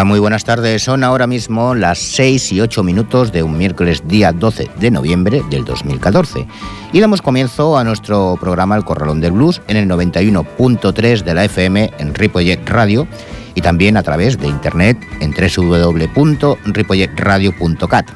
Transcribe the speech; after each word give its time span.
Hola, 0.00 0.06
muy 0.06 0.18
buenas 0.18 0.44
tardes. 0.44 0.84
Son 0.84 1.04
ahora 1.04 1.26
mismo 1.26 1.74
las 1.74 1.98
6 1.98 2.52
y 2.52 2.62
8 2.62 2.82
minutos 2.82 3.32
de 3.32 3.42
un 3.42 3.58
miércoles 3.58 4.00
día 4.06 4.32
12 4.32 4.70
de 4.80 4.90
noviembre 4.90 5.42
del 5.50 5.66
2014. 5.66 6.46
Y 6.94 7.00
damos 7.00 7.20
comienzo 7.20 7.76
a 7.76 7.84
nuestro 7.84 8.38
programa 8.40 8.76
El 8.76 8.86
Corralón 8.86 9.20
del 9.20 9.32
Blues 9.32 9.60
en 9.68 9.76
el 9.76 9.86
91.3 9.86 11.22
de 11.22 11.34
la 11.34 11.44
FM 11.44 11.90
en 11.98 12.14
Ripollet 12.14 12.66
Radio 12.66 13.06
y 13.54 13.60
también 13.60 13.98
a 13.98 14.02
través 14.02 14.38
de 14.38 14.48
internet 14.48 14.96
en 15.20 15.32
www.ripolletradio.cat. 15.32 18.10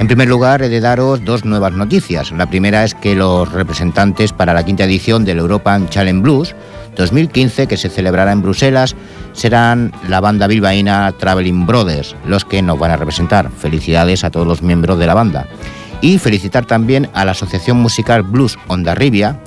En 0.00 0.08
primer 0.08 0.28
lugar, 0.28 0.62
he 0.62 0.68
de 0.68 0.80
daros 0.80 1.24
dos 1.24 1.44
nuevas 1.44 1.72
noticias. 1.72 2.32
La 2.32 2.50
primera 2.50 2.82
es 2.82 2.96
que 2.96 3.14
los 3.14 3.52
representantes 3.52 4.32
para 4.32 4.54
la 4.54 4.64
quinta 4.64 4.86
edición 4.86 5.24
del 5.24 5.38
European 5.38 5.88
Challenge 5.88 6.20
Blues 6.20 6.56
2015, 6.96 7.66
que 7.66 7.76
se 7.76 7.88
celebrará 7.88 8.32
en 8.32 8.42
Bruselas, 8.42 8.96
serán 9.32 9.92
la 10.08 10.20
banda 10.20 10.46
bilbaína 10.46 11.12
Traveling 11.12 11.66
Brothers, 11.66 12.16
los 12.26 12.44
que 12.44 12.62
nos 12.62 12.78
van 12.78 12.90
a 12.90 12.96
representar. 12.96 13.50
Felicidades 13.50 14.24
a 14.24 14.30
todos 14.30 14.46
los 14.46 14.62
miembros 14.62 14.98
de 14.98 15.06
la 15.06 15.14
banda. 15.14 15.46
Y 16.00 16.18
felicitar 16.18 16.64
también 16.64 17.08
a 17.14 17.24
la 17.24 17.32
Asociación 17.32 17.78
Musical 17.78 18.22
Blues 18.22 18.58
Onda 18.68 18.94
Rivia, 18.94 19.38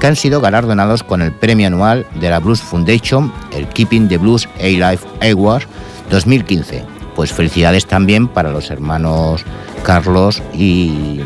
que 0.00 0.06
han 0.06 0.16
sido 0.16 0.40
galardonados 0.40 1.02
con 1.02 1.22
el 1.22 1.32
premio 1.32 1.66
anual 1.66 2.06
de 2.20 2.30
la 2.30 2.40
Blues 2.40 2.62
Foundation, 2.62 3.32
el 3.52 3.68
Keeping 3.68 4.08
the 4.08 4.16
Blues 4.16 4.48
A-Life 4.58 5.06
Awards 5.30 5.68
2015. 6.10 6.84
Pues 7.14 7.32
felicidades 7.32 7.86
también 7.86 8.26
para 8.26 8.50
los 8.50 8.70
hermanos 8.70 9.44
Carlos 9.84 10.42
y 10.54 11.20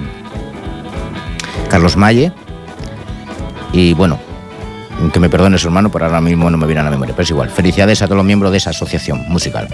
Carlos 1.71 1.97
Malle. 1.97 2.33
Y 3.73 3.95
bueno, 3.95 4.19
que 5.13 5.21
me 5.21 5.29
perdone 5.29 5.59
su 5.59 5.69
hermano, 5.69 5.91
por 5.91 6.03
ahora 6.03 6.21
mismo 6.21 6.51
no 6.51 6.57
me 6.57 6.67
viene 6.67 6.81
a 6.81 6.85
la 6.85 6.91
memoria, 6.91 7.15
pero 7.15 7.25
es 7.25 7.31
igual. 7.31 7.51
Felicidades 7.51 8.03
a 8.03 8.07
todos 8.07 8.17
los 8.17 8.27
miembros 8.27 8.51
de 8.53 8.59
esa 8.59 8.71
asociación 8.71 9.25
musical. 9.29 9.69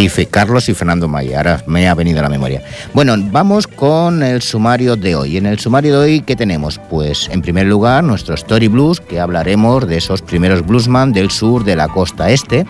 Y 0.00 0.08
Carlos 0.26 0.66
y 0.70 0.72
Fernando 0.72 1.08
Maya, 1.08 1.36
ahora 1.36 1.62
me 1.66 1.86
ha 1.86 1.94
venido 1.94 2.20
a 2.20 2.22
la 2.22 2.30
memoria. 2.30 2.62
Bueno, 2.94 3.16
vamos 3.18 3.66
con 3.66 4.22
el 4.22 4.40
sumario 4.40 4.96
de 4.96 5.14
hoy. 5.14 5.36
En 5.36 5.44
el 5.44 5.58
sumario 5.58 5.92
de 5.92 5.98
hoy, 5.98 6.20
¿qué 6.22 6.36
tenemos? 6.36 6.80
Pues 6.88 7.28
en 7.30 7.42
primer 7.42 7.66
lugar, 7.66 8.02
nuestro 8.02 8.34
Story 8.34 8.68
Blues, 8.68 8.98
que 8.98 9.20
hablaremos 9.20 9.86
de 9.86 9.98
esos 9.98 10.22
primeros 10.22 10.64
bluesman 10.64 11.12
del 11.12 11.30
sur 11.30 11.64
de 11.64 11.76
la 11.76 11.88
costa 11.88 12.30
este, 12.30 12.64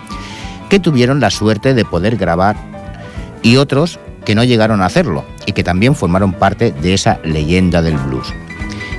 que 0.67 0.81
tuvieron 0.81 1.21
la 1.21 1.29
suerte 1.29 1.73
de 1.73 1.85
poder 1.85 2.17
grabar 2.17 2.57
y 3.43 3.55
otros 3.55 3.97
que 4.31 4.35
no 4.35 4.45
llegaron 4.45 4.81
a 4.81 4.85
hacerlo 4.85 5.25
y 5.45 5.51
que 5.51 5.61
también 5.61 5.93
formaron 5.93 6.31
parte 6.31 6.71
de 6.71 6.93
esa 6.93 7.19
leyenda 7.25 7.81
del 7.81 7.97
blues. 7.97 8.33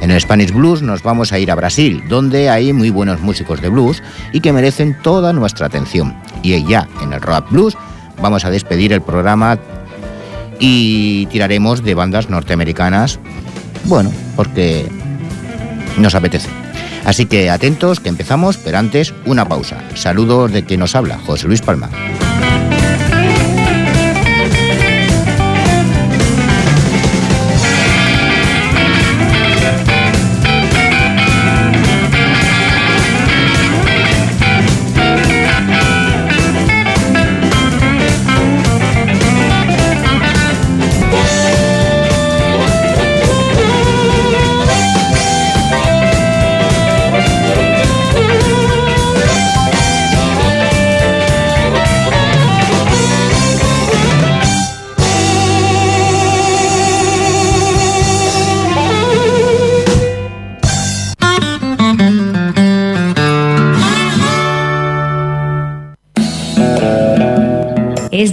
En 0.03 0.11
el 0.11 0.21
Spanish 0.21 0.53
Blues 0.53 0.83
nos 0.83 1.03
vamos 1.03 1.33
a 1.33 1.39
ir 1.39 1.51
a 1.51 1.55
Brasil, 1.55 2.05
donde 2.07 2.51
hay 2.51 2.75
muy 2.75 2.91
buenos 2.91 3.23
músicos 3.23 3.63
de 3.63 3.71
blues 3.71 4.03
y 4.35 4.41
que 4.41 4.53
merecen 4.53 4.95
toda 5.03 5.33
nuestra 5.33 5.69
atención. 5.69 6.15
Y 6.43 6.63
ya 6.67 6.87
en 7.01 7.15
el 7.15 7.23
Rock 7.23 7.51
Blues 7.51 7.79
vamos 8.21 8.45
a 8.45 8.51
despedir 8.51 8.93
el 8.93 9.01
programa 9.01 9.59
y 10.59 11.25
tiraremos 11.31 11.83
de 11.83 11.95
bandas 11.95 12.29
norteamericanas, 12.29 13.19
bueno, 13.85 14.13
porque 14.37 14.87
nos 15.97 16.15
apetece. 16.15 16.51
Así 17.07 17.25
que 17.25 17.49
atentos, 17.49 18.01
que 18.01 18.11
empezamos, 18.11 18.59
pero 18.59 18.77
antes 18.77 19.15
una 19.25 19.49
pausa. 19.49 19.83
Saludos 19.95 20.53
de 20.53 20.63
quien 20.67 20.81
nos 20.81 20.95
habla, 20.95 21.19
José 21.25 21.49
Luis 21.49 21.63
Palma. 21.63 21.89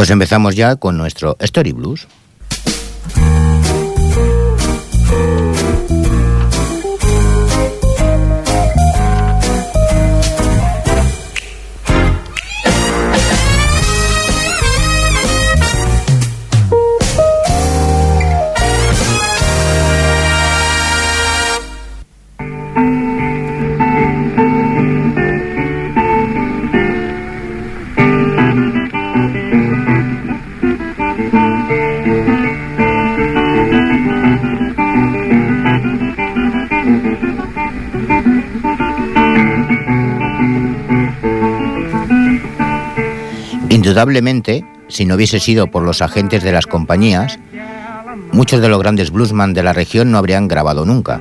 Pues 0.00 0.08
empezamos 0.08 0.56
ya 0.56 0.76
con 0.76 0.96
nuestro 0.96 1.36
Story 1.40 1.72
Blues. 1.72 2.08
Indudablemente, 43.90 44.64
si 44.86 45.04
no 45.04 45.16
hubiese 45.16 45.40
sido 45.40 45.66
por 45.66 45.82
los 45.82 46.00
agentes 46.00 46.44
de 46.44 46.52
las 46.52 46.68
compañías, 46.68 47.40
muchos 48.30 48.60
de 48.60 48.68
los 48.68 48.78
grandes 48.78 49.10
bluesman 49.10 49.52
de 49.52 49.64
la 49.64 49.72
región 49.72 50.12
no 50.12 50.18
habrían 50.18 50.46
grabado 50.46 50.86
nunca. 50.86 51.20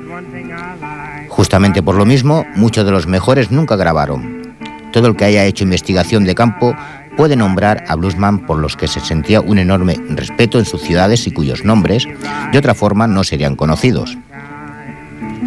Justamente 1.29 1.81
por 1.81 1.95
lo 1.95 2.05
mismo, 2.05 2.45
muchos 2.55 2.85
de 2.85 2.91
los 2.91 3.07
mejores 3.07 3.49
nunca 3.49 3.75
grabaron. 3.75 4.53
Todo 4.93 5.07
el 5.07 5.15
que 5.15 5.25
haya 5.25 5.45
hecho 5.45 5.63
investigación 5.63 6.25
de 6.25 6.35
campo 6.35 6.75
puede 7.17 7.35
nombrar 7.35 7.85
a 7.87 7.95
bluesman 7.95 8.45
por 8.45 8.59
los 8.59 8.77
que 8.77 8.87
se 8.87 8.99
sentía 8.99 9.41
un 9.41 9.57
enorme 9.57 9.95
respeto 10.09 10.59
en 10.59 10.65
sus 10.65 10.83
ciudades 10.83 11.25
y 11.25 11.31
cuyos 11.31 11.65
nombres, 11.65 12.07
de 12.51 12.57
otra 12.59 12.75
forma, 12.75 13.07
no 13.07 13.23
serían 13.23 13.55
conocidos. 13.55 14.15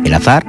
El 0.04 0.12
azar 0.12 0.44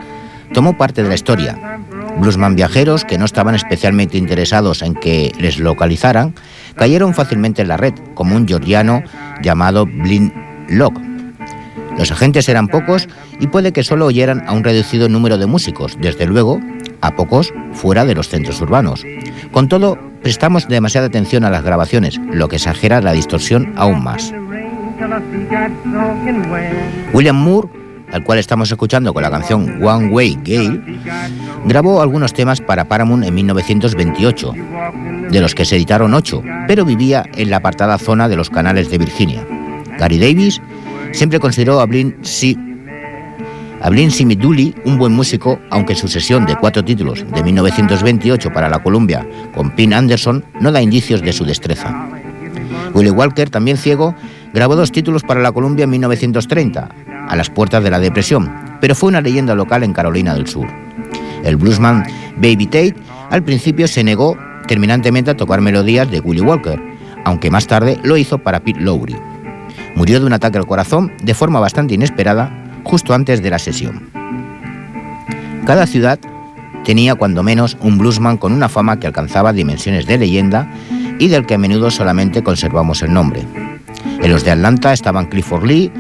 tomó 0.56 0.76
parte 0.76 1.04
de 1.04 1.10
la 1.10 1.16
historia. 1.16 1.73
Bluesman 2.18 2.56
viajeros 2.56 3.06
que 3.06 3.18
no 3.18 3.26
estaban 3.26 3.56
especialmente 3.56 4.18
interesados 4.18 4.82
en 4.82 4.96
que 4.96 5.32
les 5.40 5.60
localizaran 5.60 6.36
cayeron 6.76 7.14
fácilmente 7.14 7.62
en 7.62 7.68
la 7.68 7.78
red, 7.78 7.94
como 8.14 8.36
un 8.36 8.48
georgiano 8.48 9.04
llamado 9.42 9.86
Blind 9.86 10.32
Lock. 10.70 11.00
Los 11.98 12.12
agentes 12.12 12.50
eran 12.50 12.68
pocos 12.68 13.08
y 13.40 13.48
puede 13.48 13.72
que 13.72 13.84
solo 13.84 14.06
oyeran 14.06 14.44
a 14.48 14.54
un 14.54 14.64
reducido 14.64 15.10
número 15.10 15.38
de 15.38 15.46
músicos, 15.46 15.98
desde 16.00 16.26
luego 16.26 16.60
a 17.02 17.16
pocos 17.16 17.54
fuera 17.74 18.06
de 18.06 18.16
los 18.16 18.30
centros 18.30 18.62
urbanos. 18.62 19.06
Con 19.52 19.68
todo, 19.68 20.00
prestamos 20.22 20.68
demasiada 20.68 21.08
atención 21.08 21.44
a 21.44 21.50
las 21.50 21.64
grabaciones, 21.64 22.20
lo 22.32 22.48
que 22.48 22.56
exagera 22.56 23.02
la 23.02 23.12
distorsión 23.12 23.74
aún 23.76 24.04
más. 24.04 24.34
William 27.14 27.36
Moore, 27.36 27.70
al 28.14 28.24
cual 28.24 28.38
estamos 28.38 28.72
escuchando 28.72 29.14
con 29.14 29.24
la 29.24 29.32
canción 29.32 29.84
One 29.84 30.10
Way 30.10 30.40
Gale, 30.44 30.82
grabó 31.66 32.02
algunos 32.02 32.32
temas 32.32 32.62
para 32.62 32.86
Paramount 32.88 33.26
en 33.26 33.34
1928 33.34 34.54
de 35.32 35.42
los 35.42 35.56
que 35.56 35.66
se 35.66 35.76
editaron 35.76 36.14
ocho, 36.14 36.44
pero 36.68 36.86
vivía 36.86 37.26
en 37.36 37.50
la 37.50 37.58
apartada 37.58 37.98
zona 37.98 38.30
de 38.30 38.36
los 38.36 38.52
canales 38.52 38.92
de 38.92 39.00
Virginia. 39.00 39.46
Gary 39.98 40.20
Davis 40.20 40.62
siempre 41.12 41.40
consideró 41.40 41.80
a 41.80 41.88
Blind 41.88 42.14
A 43.82 43.90
Blin 43.90 44.12
Simiduli, 44.12 44.76
un 44.86 45.00
buen 45.00 45.12
músico, 45.12 45.60
aunque 45.72 45.96
su 45.96 46.08
sesión 46.08 46.46
de 46.46 46.56
cuatro 46.56 46.86
títulos 46.86 47.26
de 47.34 47.44
1928 47.44 48.54
para 48.54 48.70
la 48.70 48.84
Columbia 48.84 49.28
con 49.56 49.72
Pin 49.72 49.94
Anderson 49.94 50.46
no 50.62 50.72
da 50.72 50.82
indicios 50.82 51.22
de 51.22 51.34
su 51.34 51.46
destreza. 51.46 52.08
Willie 52.94 53.12
Walker, 53.12 53.50
también 53.50 53.78
ciego, 53.78 54.14
grabó 54.54 54.76
dos 54.76 54.92
títulos 54.92 55.24
para 55.24 55.42
la 55.42 55.52
Columbia 55.52 55.86
en 55.86 55.90
1930, 55.90 56.90
a 57.28 57.36
las 57.36 57.50
puertas 57.50 57.84
de 57.84 57.92
la 57.92 58.00
depresión, 58.00 58.52
pero 58.82 58.96
fue 58.96 59.10
una 59.10 59.22
leyenda 59.22 59.56
local 59.56 59.84
en 59.84 59.94
Carolina 59.94 60.34
del 60.34 60.48
Sur. 60.48 60.68
El 61.44 61.58
bluesman 61.58 62.04
Baby 62.38 62.66
Tate 62.66 62.96
al 63.30 63.44
principio 63.44 63.88
se 63.88 64.04
negó 64.04 64.38
terminantemente 64.68 65.32
a 65.32 65.38
tocar 65.38 65.62
melodías 65.62 66.10
de 66.10 66.20
Willie 66.20 66.44
Walker, 66.44 66.82
aunque 67.26 67.52
más 67.52 67.68
tarde 67.68 68.00
lo 68.04 68.18
hizo 68.18 68.38
para 68.38 68.60
Pete 68.60 68.80
Lowry. 68.80 69.16
Murió 69.96 70.20
de 70.20 70.26
un 70.26 70.34
ataque 70.34 70.58
al 70.58 70.68
corazón 70.68 71.12
de 71.22 71.34
forma 71.34 71.60
bastante 71.60 71.94
inesperada 71.94 72.52
justo 72.84 73.14
antes 73.14 73.42
de 73.42 73.50
la 73.50 73.60
sesión. 73.60 74.10
Cada 75.66 75.88
ciudad 75.88 76.20
tenía 76.84 77.16
cuando 77.16 77.44
menos 77.44 77.78
un 77.80 77.98
bluesman 77.98 78.38
con 78.38 78.52
una 78.52 78.70
fama 78.70 79.00
que 79.00 79.08
alcanzaba 79.08 79.54
dimensiones 79.54 80.06
de 80.06 80.18
leyenda 80.18 80.70
y 81.20 81.28
del 81.28 81.46
que 81.46 81.54
a 81.54 81.58
menudo 81.58 81.90
solamente 81.90 82.44
conservamos 82.44 83.02
el 83.02 83.14
nombre. 83.14 83.46
En 84.22 84.32
los 84.32 84.44
de 84.44 84.52
Atlanta 84.52 84.94
estaban 84.94 85.28
Clifford 85.28 85.66
Lee, 85.66 85.92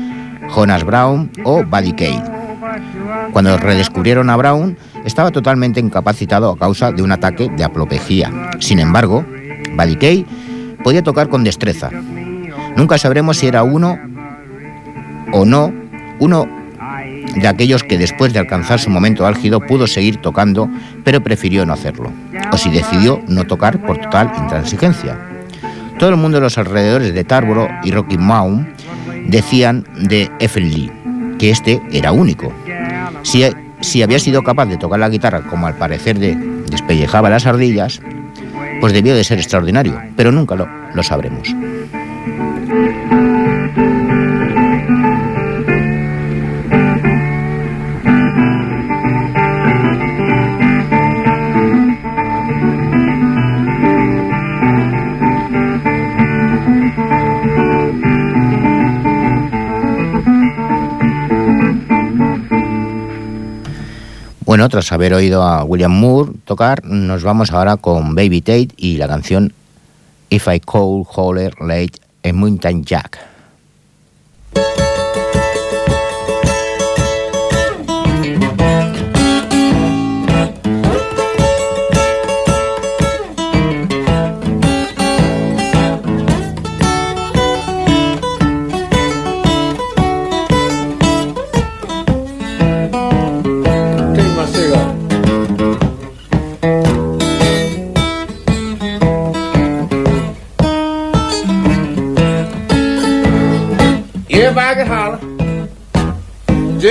Jonas 0.49 0.83
Brown 0.83 1.29
o 1.43 1.63
Buddy 1.63 1.93
Kane. 1.93 2.23
Cuando 3.31 3.57
redescubrieron 3.57 4.29
a 4.29 4.35
Brown, 4.37 4.77
estaba 5.05 5.31
totalmente 5.31 5.79
incapacitado 5.79 6.51
a 6.51 6.57
causa 6.57 6.91
de 6.91 7.01
un 7.01 7.11
ataque 7.11 7.49
de 7.49 7.63
aplopejía. 7.63 8.31
Sin 8.59 8.79
embargo, 8.79 9.25
Buddy 9.75 9.95
Kane 9.95 10.25
podía 10.83 11.03
tocar 11.03 11.29
con 11.29 11.43
destreza. 11.43 11.89
Nunca 12.75 12.97
sabremos 12.97 13.37
si 13.37 13.47
era 13.47 13.63
uno 13.63 13.97
o 15.31 15.45
no, 15.45 15.73
uno 16.19 16.47
de 17.35 17.47
aquellos 17.47 17.83
que 17.83 17.97
después 17.97 18.33
de 18.33 18.39
alcanzar 18.39 18.79
su 18.79 18.89
momento 18.89 19.25
álgido 19.25 19.59
pudo 19.59 19.87
seguir 19.87 20.17
tocando, 20.17 20.69
pero 21.03 21.23
prefirió 21.23 21.65
no 21.65 21.73
hacerlo, 21.73 22.11
o 22.51 22.57
si 22.57 22.69
decidió 22.69 23.21
no 23.27 23.45
tocar 23.45 23.83
por 23.85 23.97
total 23.97 24.31
intransigencia. 24.37 25.17
Todo 25.97 26.09
el 26.09 26.17
mundo 26.17 26.37
de 26.37 26.41
los 26.41 26.57
alrededores 26.57 27.13
de 27.13 27.23
Tarboro 27.23 27.67
y 27.83 27.91
Rocky 27.91 28.17
Mountain 28.17 28.73
decían 29.27 29.85
de 29.99 30.29
Ethel 30.39 30.69
Lee 30.69 30.91
que 31.39 31.49
este 31.49 31.81
era 31.91 32.11
único. 32.11 32.53
Si, 33.23 33.43
si 33.81 34.03
había 34.03 34.19
sido 34.19 34.43
capaz 34.43 34.65
de 34.67 34.77
tocar 34.77 34.99
la 34.99 35.09
guitarra 35.09 35.41
como 35.41 35.67
al 35.67 35.75
parecer 35.75 36.19
de 36.19 36.35
despellejaba 36.69 37.29
las 37.29 37.45
ardillas, 37.45 38.01
pues 38.79 38.93
debió 38.93 39.15
de 39.15 39.23
ser 39.23 39.39
extraordinario, 39.39 40.01
pero 40.15 40.31
nunca 40.31 40.55
lo, 40.55 40.67
lo 40.93 41.03
sabremos. 41.03 41.53
Bueno, 64.53 64.69
tras 64.69 64.91
haber 64.91 65.15
oído 65.15 65.41
a 65.41 65.63
William 65.63 65.91
Moore 65.91 66.33
tocar, 66.45 66.85
nos 66.85 67.23
vamos 67.23 67.51
ahora 67.51 67.75
con 67.77 68.13
Baby 68.13 68.41
Tate 68.41 68.67
y 68.77 68.97
la 68.97 69.07
canción 69.07 69.51
If 70.29 70.47
I 70.47 70.59
Call 70.59 71.05
Holler 71.07 71.59
Late 71.59 71.93
en 72.21 72.35
Mountain 72.35 72.83
Jack. 72.83 73.32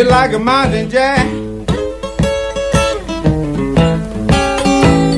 Like 0.04 0.32
a 0.32 0.38
mountain 0.38 0.88
jack. 0.88 1.26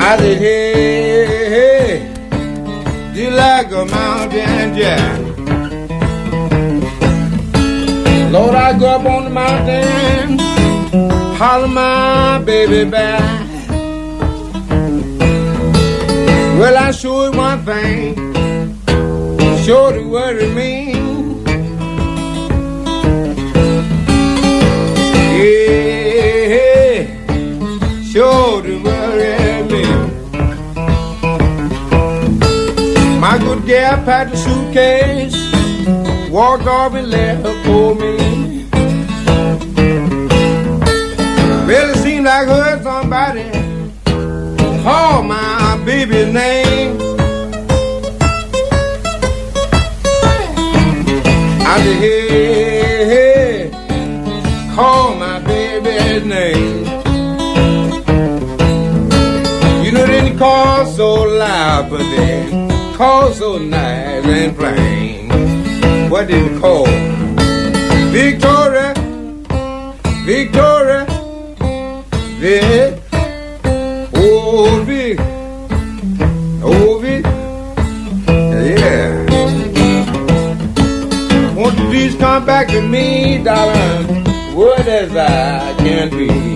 I 0.01 0.17
said, 0.19 0.39
hey, 0.39 1.27
hey, 1.55 3.15
you 3.15 3.31
like 3.31 3.71
a 3.73 3.85
mountain 3.87 4.75
jack. 4.77 5.21
Lord, 8.33 8.55
I 8.55 8.79
go 8.79 8.87
up 8.87 9.07
on 9.07 9.25
the 9.25 9.31
mountain, 9.31 10.39
holler 11.37 11.69
my 11.69 12.43
baby 12.45 12.91
back. 12.91 13.49
Well, 16.59 16.77
I 16.77 16.91
sure 16.91 17.31
one 17.33 17.65
thing, 17.65 18.17
sure 19.65 19.93
to 19.93 20.03
worry 20.09 20.49
me. 20.55 20.84
Sure 28.15 28.63
to 28.63 28.81
worry 28.85 29.65
me. 29.73 29.85
My 33.19 33.37
good 33.41 33.67
gal 33.67 33.97
packed 34.05 34.35
a 34.35 34.37
suitcase, 34.37 35.35
walked 36.31 36.69
off 36.69 36.95
and 36.95 37.11
left 37.11 37.45
her 37.45 37.65
for 37.65 37.97
me. 37.97 38.67
Well, 41.67 41.91
it 41.91 41.97
seemed 42.05 42.27
like 42.27 42.47
I 42.47 42.55
heard 42.63 42.83
somebody 42.85 43.51
call 44.85 45.25
my 45.25 45.83
baby's 45.85 46.33
name. 46.33 46.97
I 51.67 51.79
said, 51.83 51.99
hey, 52.05 53.05
hey, 53.13 53.71
call 54.77 55.17
my 55.17 55.41
baby's 55.41 56.25
name. 56.25 56.84
So 60.95 61.25
loud, 61.25 61.91
but 61.91 61.99
they 61.99 62.95
call 62.97 63.33
so 63.33 63.59
nice 63.59 64.25
and 64.25 64.57
plain. 64.57 65.29
What 66.09 66.29
did 66.29 66.53
it 66.53 66.61
call? 66.61 66.87
Victoria, 68.13 68.95
Victoria, 70.25 71.05
Vic, 72.39 73.03
oh 74.15 74.85
Vic, 74.87 75.19
oh 76.63 76.99
Vic, 77.03 77.25
yeah. 78.79 79.25
Won't 81.57 81.77
you 81.77 81.87
please 81.87 82.15
come 82.15 82.47
back 82.47 82.69
to 82.69 82.81
me, 82.81 83.43
darling? 83.43 84.25
What 84.55 84.87
as 84.87 85.11
I 85.17 85.75
can 85.79 86.11
be. 86.11 86.54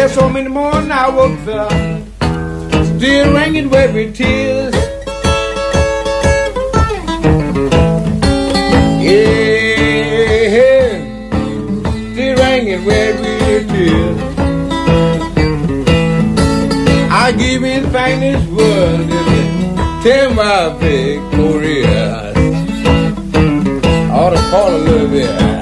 Well, 0.00 0.08
so 0.08 0.30
many 0.30 0.48
mornings 0.48 0.90
I 0.90 1.10
woke 1.10 1.46
up, 1.48 1.70
still 2.86 3.34
ringing 3.34 3.68
with 3.68 4.16
tears. 4.16 4.74
Yeah, 9.04 9.36
still 12.14 12.36
ringing 12.38 12.82
with 12.86 13.68
tears. 13.68 14.20
I 17.12 17.32
give 17.36 17.62
in 17.62 17.84
thanks 17.90 18.46
world, 18.48 19.10
tell 20.02 20.32
my 20.32 20.78
Victoria. 20.78 22.32
Ought 24.14 24.30
to 24.30 24.40
call 24.50 24.76
a 24.76 24.78
little 24.78 25.08
bit. 25.08 25.59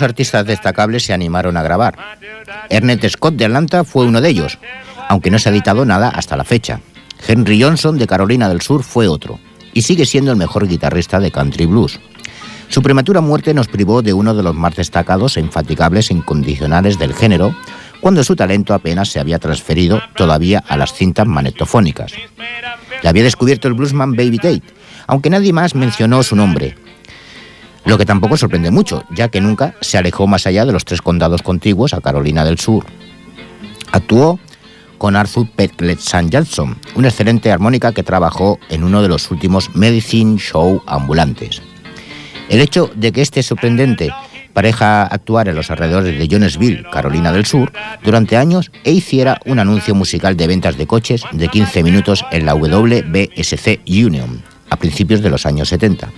Artistas 0.00 0.46
destacables 0.46 1.04
se 1.04 1.12
animaron 1.12 1.58
a 1.58 1.62
grabar. 1.62 1.98
Ernest 2.70 3.06
Scott 3.08 3.34
de 3.34 3.44
Atlanta 3.44 3.84
fue 3.84 4.06
uno 4.06 4.22
de 4.22 4.30
ellos, 4.30 4.58
aunque 5.08 5.30
no 5.30 5.38
se 5.38 5.48
ha 5.48 5.52
editado 5.52 5.84
nada 5.84 6.08
hasta 6.08 6.36
la 6.36 6.44
fecha. 6.44 6.80
Henry 7.26 7.60
Johnson 7.60 7.98
de 7.98 8.06
Carolina 8.06 8.48
del 8.48 8.62
Sur 8.62 8.82
fue 8.82 9.08
otro, 9.08 9.38
y 9.74 9.82
sigue 9.82 10.06
siendo 10.06 10.30
el 10.30 10.38
mejor 10.38 10.66
guitarrista 10.66 11.20
de 11.20 11.30
country 11.30 11.66
blues. 11.66 12.00
Su 12.68 12.80
prematura 12.80 13.20
muerte 13.20 13.52
nos 13.52 13.68
privó 13.68 14.00
de 14.00 14.14
uno 14.14 14.34
de 14.34 14.42
los 14.42 14.54
más 14.54 14.74
destacados 14.74 15.36
e 15.36 15.40
infatigables 15.40 16.10
incondicionales 16.10 16.98
del 16.98 17.12
género, 17.12 17.54
cuando 18.00 18.24
su 18.24 18.34
talento 18.34 18.72
apenas 18.72 19.10
se 19.10 19.20
había 19.20 19.38
transferido 19.38 20.00
todavía 20.16 20.64
a 20.66 20.78
las 20.78 20.94
cintas 20.94 21.26
magnetofónicas. 21.26 22.12
Le 23.02 23.08
había 23.08 23.22
descubierto 23.22 23.68
el 23.68 23.74
bluesman 23.74 24.12
Baby 24.12 24.38
Tate, 24.38 24.62
aunque 25.06 25.28
nadie 25.28 25.52
más 25.52 25.74
mencionó 25.74 26.22
su 26.22 26.34
nombre, 26.34 26.74
lo 27.84 27.98
que 27.98 28.06
tampoco 28.06 28.36
sorprende 28.36 28.70
mucho, 28.70 29.04
ya 29.10 29.28
que 29.28 29.40
nunca 29.40 29.74
se 29.80 29.98
alejó 29.98 30.26
más 30.26 30.46
allá 30.46 30.64
de 30.64 30.72
los 30.72 30.84
tres 30.84 31.02
condados 31.02 31.42
contiguos 31.42 31.94
a 31.94 32.00
Carolina 32.00 32.44
del 32.44 32.58
Sur. 32.58 32.84
Actuó 33.90 34.38
con 34.98 35.16
Arthur 35.16 35.48
Pecklet 35.48 35.98
St. 35.98 36.28
Johnson, 36.32 36.78
una 36.94 37.08
excelente 37.08 37.50
armónica 37.50 37.92
que 37.92 38.04
trabajó 38.04 38.60
en 38.68 38.84
uno 38.84 39.02
de 39.02 39.08
los 39.08 39.30
últimos 39.30 39.74
Medicine 39.74 40.38
Show 40.38 40.82
ambulantes. 40.86 41.60
El 42.48 42.60
hecho 42.60 42.90
de 42.94 43.10
que 43.10 43.22
este 43.22 43.42
sorprendente 43.42 44.12
pareja 44.52 45.02
actuara 45.02 45.50
en 45.50 45.56
los 45.56 45.70
alrededores 45.70 46.16
de 46.18 46.28
Jonesville, 46.30 46.84
Carolina 46.92 47.32
del 47.32 47.46
Sur, 47.46 47.72
durante 48.04 48.36
años 48.36 48.70
e 48.84 48.92
hiciera 48.92 49.40
un 49.44 49.58
anuncio 49.58 49.94
musical 49.94 50.36
de 50.36 50.46
ventas 50.46 50.76
de 50.76 50.86
coches 50.86 51.24
de 51.32 51.48
15 51.48 51.82
minutos 51.82 52.24
en 52.30 52.46
la 52.46 52.54
WBSC 52.54 53.80
Union 53.88 54.42
a 54.70 54.76
principios 54.76 55.20
de 55.20 55.30
los 55.30 55.46
años 55.46 55.68
70 55.68 56.10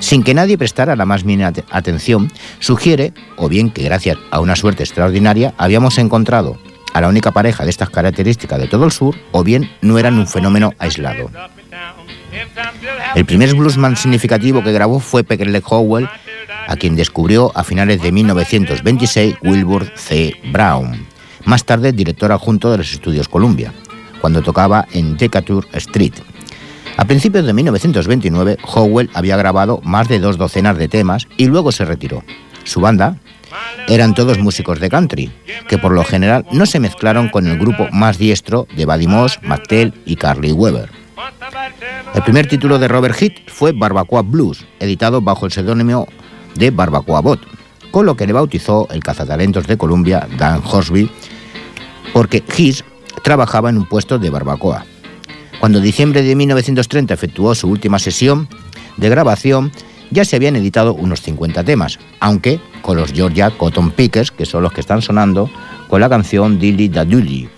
sin 0.00 0.22
que 0.22 0.34
nadie 0.34 0.58
prestara 0.58 0.96
la 0.96 1.06
más 1.06 1.24
mínima 1.24 1.52
atención, 1.70 2.32
sugiere, 2.58 3.12
o 3.36 3.48
bien 3.48 3.70
que 3.70 3.84
gracias 3.84 4.18
a 4.30 4.40
una 4.40 4.56
suerte 4.56 4.82
extraordinaria 4.82 5.54
habíamos 5.56 5.98
encontrado 5.98 6.58
a 6.92 7.00
la 7.00 7.08
única 7.08 7.30
pareja 7.30 7.64
de 7.64 7.70
estas 7.70 7.90
características 7.90 8.58
de 8.58 8.66
todo 8.66 8.84
el 8.84 8.90
sur, 8.90 9.14
o 9.30 9.44
bien 9.44 9.70
no 9.80 9.98
eran 9.98 10.18
un 10.18 10.26
fenómeno 10.26 10.72
aislado. 10.78 11.30
El 13.14 13.24
primer 13.24 13.54
bluesman 13.54 13.96
significativo 13.96 14.62
que 14.62 14.72
grabó 14.72 15.00
fue 15.00 15.24
Peckerle 15.24 15.62
Howell, 15.64 16.08
a 16.66 16.76
quien 16.76 16.96
descubrió 16.96 17.56
a 17.56 17.64
finales 17.64 18.02
de 18.02 18.12
1926 18.12 19.36
Wilbur 19.42 19.92
C. 19.96 20.34
Brown, 20.52 21.06
más 21.44 21.64
tarde 21.64 21.92
director 21.92 22.32
adjunto 22.32 22.70
de 22.70 22.78
los 22.78 22.92
estudios 22.92 23.28
Columbia, 23.28 23.72
cuando 24.20 24.42
tocaba 24.42 24.86
en 24.92 25.16
Decatur 25.16 25.66
Street, 25.72 26.14
a 27.00 27.04
principios 27.06 27.46
de 27.46 27.54
1929, 27.54 28.58
Howell 28.62 29.08
había 29.14 29.38
grabado 29.38 29.80
más 29.82 30.06
de 30.06 30.18
dos 30.18 30.36
docenas 30.36 30.76
de 30.76 30.86
temas 30.86 31.28
y 31.38 31.46
luego 31.46 31.72
se 31.72 31.86
retiró. 31.86 32.22
Su 32.64 32.82
banda 32.82 33.16
eran 33.88 34.14
todos 34.14 34.38
músicos 34.38 34.80
de 34.80 34.90
country, 34.90 35.32
que 35.66 35.78
por 35.78 35.92
lo 35.92 36.04
general 36.04 36.44
no 36.52 36.66
se 36.66 36.78
mezclaron 36.78 37.30
con 37.30 37.46
el 37.46 37.58
grupo 37.58 37.88
más 37.90 38.18
diestro 38.18 38.66
de 38.76 38.84
Buddy 38.84 39.06
Moss, 39.06 39.38
McTell 39.42 39.94
y 40.04 40.16
Carly 40.16 40.52
Weber. 40.52 40.90
El 42.14 42.22
primer 42.22 42.46
título 42.46 42.78
de 42.78 42.88
Robert 42.88 43.16
Heath 43.18 43.48
fue 43.48 43.72
Barbacoa 43.72 44.20
Blues, 44.20 44.66
editado 44.78 45.22
bajo 45.22 45.46
el 45.46 45.52
seudónimo 45.52 46.06
de 46.54 46.70
Barbacoa 46.70 47.22
Bot, 47.22 47.40
con 47.90 48.04
lo 48.04 48.14
que 48.14 48.26
le 48.26 48.34
bautizó 48.34 48.86
el 48.90 49.02
cazatalentos 49.02 49.66
de 49.66 49.78
Columbia, 49.78 50.28
Dan 50.36 50.60
Horsby, 50.62 51.10
porque 52.12 52.44
Heath 52.46 52.84
trabajaba 53.24 53.70
en 53.70 53.78
un 53.78 53.86
puesto 53.86 54.18
de 54.18 54.28
barbacoa. 54.28 54.84
Cuando 55.60 55.80
diciembre 55.80 56.22
de 56.22 56.34
1930 56.34 57.12
efectuó 57.12 57.54
su 57.54 57.68
última 57.68 57.98
sesión 57.98 58.48
de 58.96 59.10
grabación, 59.10 59.70
ya 60.10 60.24
se 60.24 60.36
habían 60.36 60.56
editado 60.56 60.94
unos 60.94 61.20
50 61.20 61.62
temas, 61.64 61.98
aunque 62.18 62.60
con 62.80 62.96
los 62.96 63.12
Georgia 63.12 63.50
Cotton 63.50 63.90
Pickers, 63.90 64.30
que 64.30 64.46
son 64.46 64.62
los 64.62 64.72
que 64.72 64.80
están 64.80 65.02
sonando, 65.02 65.50
con 65.88 66.00
la 66.00 66.08
canción 66.08 66.58
Dilly 66.58 66.88
da 66.88 67.04
Dilly. 67.04 67.48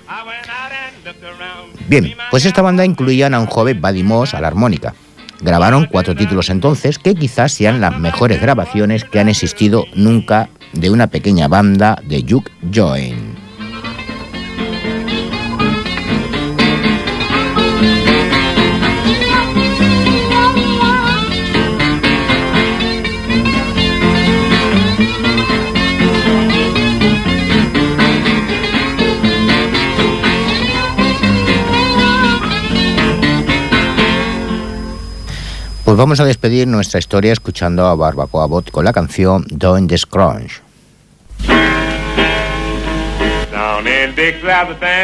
Bien, 1.89 2.15
pues 2.31 2.45
esta 2.45 2.61
banda 2.61 2.85
incluía 2.85 3.29
a 3.29 3.39
un 3.39 3.47
joven 3.47 3.81
Buddy 3.81 4.03
Moss 4.03 4.35
a 4.35 4.41
la 4.41 4.49
armónica. 4.49 4.95
Grabaron 5.41 5.87
cuatro 5.87 6.15
títulos 6.15 6.51
entonces, 6.51 6.99
que 6.99 7.15
quizás 7.15 7.53
sean 7.53 7.81
las 7.81 7.99
mejores 7.99 8.41
grabaciones 8.41 9.05
que 9.05 9.21
han 9.21 9.29
existido 9.29 9.85
nunca 9.95 10.49
de 10.73 10.91
una 10.91 11.07
pequeña 11.09 11.49
banda 11.49 12.01
de 12.05 12.23
Duke 12.23 12.51
Join. 12.73 13.32
Pues 35.93 35.99
vamos 35.99 36.21
a 36.21 36.25
despedir 36.25 36.67
nuestra 36.67 36.99
historia 36.99 37.35
escuchando 37.35 37.85
a 37.85 37.95
Barbacoa 37.95 38.47
Bot 38.47 38.71
con 38.71 38.83
la 38.83 38.95
canción 38.95 39.45
Doing 39.51 39.89
the 39.89 39.97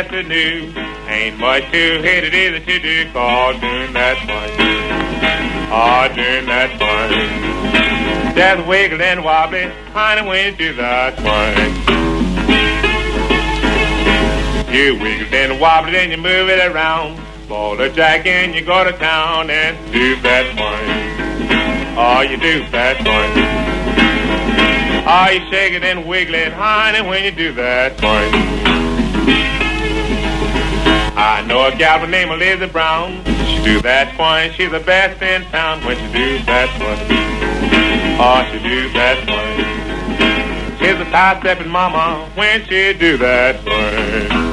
to 0.09 0.23
do, 0.23 0.73
doing 3.61 3.93
that 3.93 4.17
and 10.33 10.57
do 10.57 10.73
that. 10.73 11.19
You 14.73 14.97
wiggle 14.97 15.35
and 15.35 16.11
you 16.11 16.17
move 16.17 16.49
it 16.49 16.61
around. 16.61 17.28
Boulder 17.49 17.89
Jack 17.89 18.27
and 18.27 18.55
you 18.55 18.61
go 18.61 18.85
to 18.85 18.93
town 18.93 19.49
and 19.49 19.75
do 19.91 20.21
that 20.21 20.45
point. 20.55 21.97
Oh, 21.97 22.21
you 22.21 22.37
do 22.37 22.61
that 22.71 22.99
point. 22.99 23.33
Oh, 25.09 25.31
you 25.33 25.51
shake 25.51 25.73
it 25.73 25.83
and 25.83 26.07
wiggle 26.07 26.35
it, 26.35 26.53
honey, 26.53 27.01
when 27.01 27.25
you 27.25 27.31
do 27.31 27.55
that 27.55 27.97
point. 27.97 28.35
I 31.17 31.43
know 31.47 31.67
a 31.67 31.75
gal 31.75 32.01
by 32.01 32.05
the 32.05 32.13
name 32.13 32.31
of 32.31 32.39
Lizzie 32.39 32.67
Brown. 32.67 33.25
She 33.25 33.65
do 33.65 33.81
that 33.81 34.15
point. 34.15 34.53
She's 34.53 34.71
the 34.71 34.81
best 34.81 35.23
in 35.23 35.43
town 35.47 35.83
when 35.87 35.97
she 35.97 36.13
do 36.13 36.39
that 36.45 36.69
point. 36.77 37.01
Oh, 38.21 38.45
she 38.53 38.59
do 38.59 38.93
that 38.93 39.27
point. 39.27 40.79
She's 40.79 41.01
a 41.01 41.11
tie-stepping 41.11 41.71
mama 41.71 42.29
when 42.35 42.61
she 42.67 42.93
do 42.93 43.17
that 43.17 43.65
point. 43.65 44.48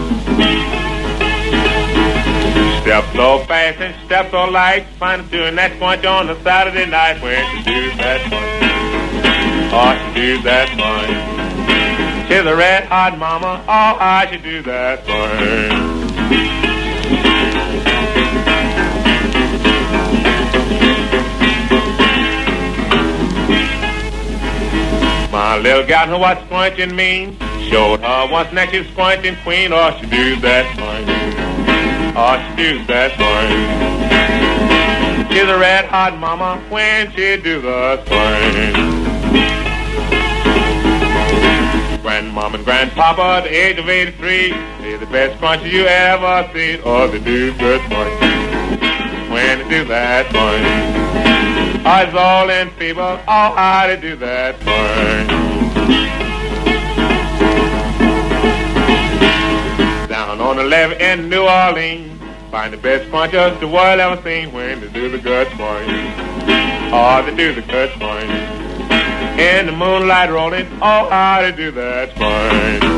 Step 2.86 3.04
so 3.16 3.40
fast 3.46 3.82
and 3.82 3.96
step 4.06 4.30
so 4.30 4.46
light, 4.46 4.86
find 5.00 5.24
her 5.24 5.28
doing 5.32 5.56
that 5.56 5.80
punch 5.80 6.06
on 6.06 6.30
a 6.30 6.40
Saturday 6.44 6.86
night 6.86 7.20
when 7.20 7.44
she 7.50 7.64
do 7.64 7.90
that 7.98 8.22
punch. 8.30 8.62
Oh, 9.74 9.98
she 10.14 10.22
do 10.22 10.38
that 10.44 10.70
punch. 10.78 12.28
She's 12.28 12.46
a 12.46 12.56
red 12.56 12.84
hot 12.84 13.18
mama, 13.18 13.66
oh, 13.68 13.98
I 14.00 14.28
should 14.32 14.44
do 14.44 14.62
that 14.62 15.04
punch. 15.04 15.72
My 25.32 25.58
little 25.58 25.88
gal 25.88 26.06
knew 26.06 26.20
what 26.20 26.40
squinting 26.46 26.96
means. 26.96 27.36
Showed 27.68 28.02
her 28.02 28.28
once 28.32 28.54
next 28.54 28.74
to 28.74 28.84
squinting 28.92 29.38
queen, 29.38 29.74
oh, 29.74 29.98
she 30.00 30.06
do 30.06 30.36
that 30.42 30.78
punch. 30.78 31.55
Oh, 32.18 32.40
she 32.56 32.56
do 32.56 32.86
that 32.86 33.12
swing. 33.20 34.16
She's 35.30 35.50
a 35.50 35.60
red 35.60 35.84
hot 35.84 36.18
mama 36.18 36.64
when 36.70 37.12
she 37.12 37.36
do 37.36 37.60
the 37.60 37.98
swing. 38.06 38.72
Grandmama 42.02 42.56
and 42.56 42.64
grandpapa 42.64 43.42
the 43.44 43.54
age 43.54 43.78
of 43.80 43.90
83, 43.90 44.52
they're 44.80 44.98
the 44.98 45.06
best 45.08 45.38
crunches 45.40 45.74
you 45.74 45.88
ever 45.88 46.50
seen. 46.54 46.80
Oh, 46.86 47.10
they 47.10 47.20
do 47.20 47.54
good 47.58 47.82
swing. 47.82 48.18
When 49.30 49.60
they 49.60 49.70
do 49.70 49.84
that 49.90 50.32
swing. 50.32 51.86
Eyes 51.86 52.16
all 52.16 52.50
in 52.50 52.70
fever, 52.80 53.22
oh, 53.28 53.56
how 53.56 53.88
they 53.88 53.98
do 54.00 54.16
that 54.16 54.56
swing. 54.62 56.25
The 60.54 60.64
levee 60.64 61.04
in 61.04 61.30
New 61.30 61.44
Orleans. 61.44 62.22
Find 62.52 62.72
the 62.72 62.78
best 62.78 63.10
punchers 63.10 63.60
the 63.60 63.68
world 63.68 64.00
ever 64.00 64.22
seen 64.22 64.52
when 64.52 64.82
they 64.82 64.90
do 64.90 65.10
the 65.10 65.18
good 65.18 65.48
point. 65.50 65.90
Oh, 66.94 67.24
they 67.26 67.36
do 67.36 67.56
the 67.56 67.62
good 67.62 67.90
point. 67.92 68.30
In 69.40 69.66
the 69.66 69.72
moonlight 69.72 70.30
rolling, 70.30 70.68
oh, 70.82 71.10
how 71.10 71.42
they 71.42 71.52
do 71.52 71.72
that 71.72 72.16
point. 72.16 72.96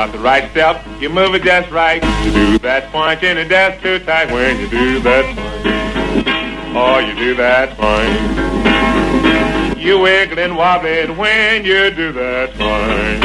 got 0.00 0.12
the 0.12 0.18
right 0.18 0.50
step, 0.52 0.82
you 0.98 1.10
move 1.10 1.34
it 1.34 1.42
just 1.42 1.70
right. 1.70 2.02
You 2.24 2.32
do 2.32 2.58
that 2.60 2.90
point 2.90 3.22
and 3.22 3.38
it 3.38 3.48
just 3.48 3.82
too 3.82 3.98
tight 3.98 4.32
when 4.32 4.58
you 4.58 4.66
do 4.68 4.98
that 5.00 5.24
point. 5.36 6.76
Oh, 6.76 6.98
you 7.00 7.14
do 7.14 7.34
that 7.34 7.76
point. 7.76 9.09
You 9.80 9.98
wiggle 9.98 10.38
and 10.38 10.58
wobble 10.58 11.14
when 11.14 11.64
you 11.64 11.90
do 11.90 12.12
that 12.12 12.50
point. 12.50 13.24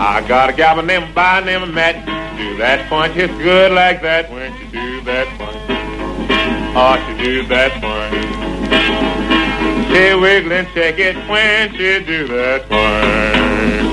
I 0.00 0.20
got 0.26 0.50
a 0.50 0.52
gal 0.52 0.82
named 0.82 1.14
by 1.14 1.44
name 1.44 1.72
Matt. 1.72 2.04
Do 2.36 2.56
that 2.56 2.88
point, 2.90 3.16
it's 3.16 3.32
good 3.34 3.70
like 3.70 4.02
that 4.02 4.28
when 4.32 4.52
you 4.54 4.66
do 4.72 5.00
that 5.02 5.28
point. 5.38 5.56
Oh, 6.74 6.96
she 7.06 7.22
do 7.22 7.46
that 7.46 7.70
point. 7.74 8.12
Ah, 8.74 9.94
she 9.94 10.14
wiggle 10.20 10.52
and 10.54 10.68
shake 10.74 10.98
it 10.98 11.16
when 11.28 11.70
she 11.70 12.04
do 12.04 12.26
that 12.26 12.68
point. 12.68 13.92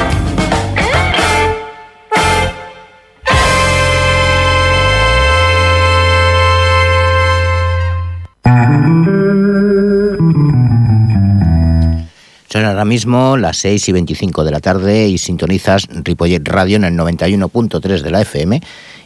Son 12.51 12.65
ahora 12.65 12.83
mismo 12.83 13.37
las 13.37 13.55
6 13.59 13.87
y 13.87 13.91
25 13.93 14.43
de 14.43 14.51
la 14.51 14.59
tarde 14.59 15.07
y 15.07 15.17
sintonizas 15.17 15.87
Ripollet 15.89 16.45
Radio 16.45 16.75
en 16.75 16.83
el 16.83 16.97
91.3 16.97 18.01
de 18.01 18.11
la 18.11 18.21
FM 18.23 18.61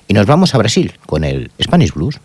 y 0.07 0.13
nos 0.15 0.25
vamos 0.25 0.55
a 0.55 0.57
Brasil 0.57 0.93
con 1.05 1.23
el 1.23 1.51
Spanish 1.61 1.93
Blues. 1.93 2.19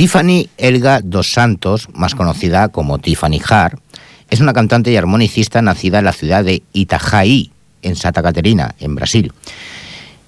Tiffany 0.00 0.48
Elga 0.56 1.02
dos 1.04 1.30
Santos, 1.30 1.90
más 1.92 2.14
conocida 2.14 2.68
como 2.68 2.98
Tiffany 3.00 3.38
Hart, 3.46 3.78
es 4.30 4.40
una 4.40 4.54
cantante 4.54 4.90
y 4.90 4.96
armonicista 4.96 5.60
nacida 5.60 5.98
en 5.98 6.06
la 6.06 6.14
ciudad 6.14 6.42
de 6.42 6.62
Itajaí, 6.72 7.52
en 7.82 7.96
Santa 7.96 8.22
Caterina, 8.22 8.74
en 8.80 8.94
Brasil, 8.94 9.30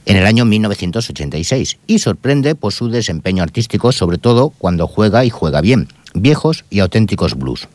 en 0.05 0.19
el 0.19 0.27
año 0.27 0.45
1986 0.45 1.79
y 1.87 2.01
sorprende 2.01 2.55
por 2.55 2.75
su 2.75 2.91
desempeño 2.91 3.43
artístico, 3.43 3.93
sobre 3.93 4.19
todo 4.19 4.51
cuando 4.51 4.87
juega 4.87 5.25
y 5.25 5.31
juega 5.31 5.63
bien, 5.63 5.89
viejos 6.13 6.67
y 6.69 6.81
auténticos 6.81 7.39
blues. 7.39 7.67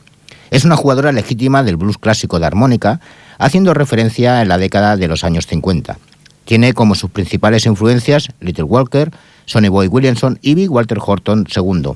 Es 0.51 0.65
una 0.65 0.75
jugadora 0.75 1.11
legítima 1.11 1.63
del 1.63 1.77
blues 1.77 1.97
clásico 1.97 2.39
de 2.39 2.45
armónica, 2.45 3.01
haciendo 3.39 3.73
referencia 3.73 4.43
en 4.43 4.49
la 4.49 4.59
década 4.59 4.97
de 4.97 5.07
los 5.07 5.23
años 5.23 5.47
50. 5.47 5.97
Tiene 6.45 6.73
como 6.73 6.93
sus 6.93 7.09
principales 7.09 7.65
influencias 7.65 8.27
Little 8.39 8.65
Walker, 8.65 9.11
Sonny 9.47 9.69
Boy 9.69 9.87
Williamson 9.87 10.37
y 10.41 10.55
Big 10.55 10.69
Walter 10.69 10.99
Horton 11.03 11.47
II. 11.55 11.93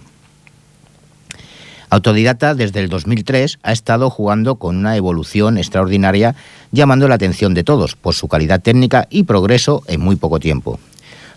Autodidacta 1.89 2.55
desde 2.55 2.79
el 2.79 2.87
2003, 2.87 3.59
ha 3.61 3.73
estado 3.73 4.09
jugando 4.09 4.55
con 4.55 4.77
una 4.77 4.95
evolución 4.95 5.57
extraordinaria, 5.57 6.33
llamando 6.71 7.09
la 7.09 7.15
atención 7.15 7.53
de 7.53 7.65
todos 7.65 7.97
por 7.97 8.15
su 8.15 8.29
calidad 8.29 8.61
técnica 8.61 9.05
y 9.09 9.23
progreso 9.23 9.83
en 9.87 9.99
muy 9.99 10.15
poco 10.15 10.39
tiempo. 10.39 10.79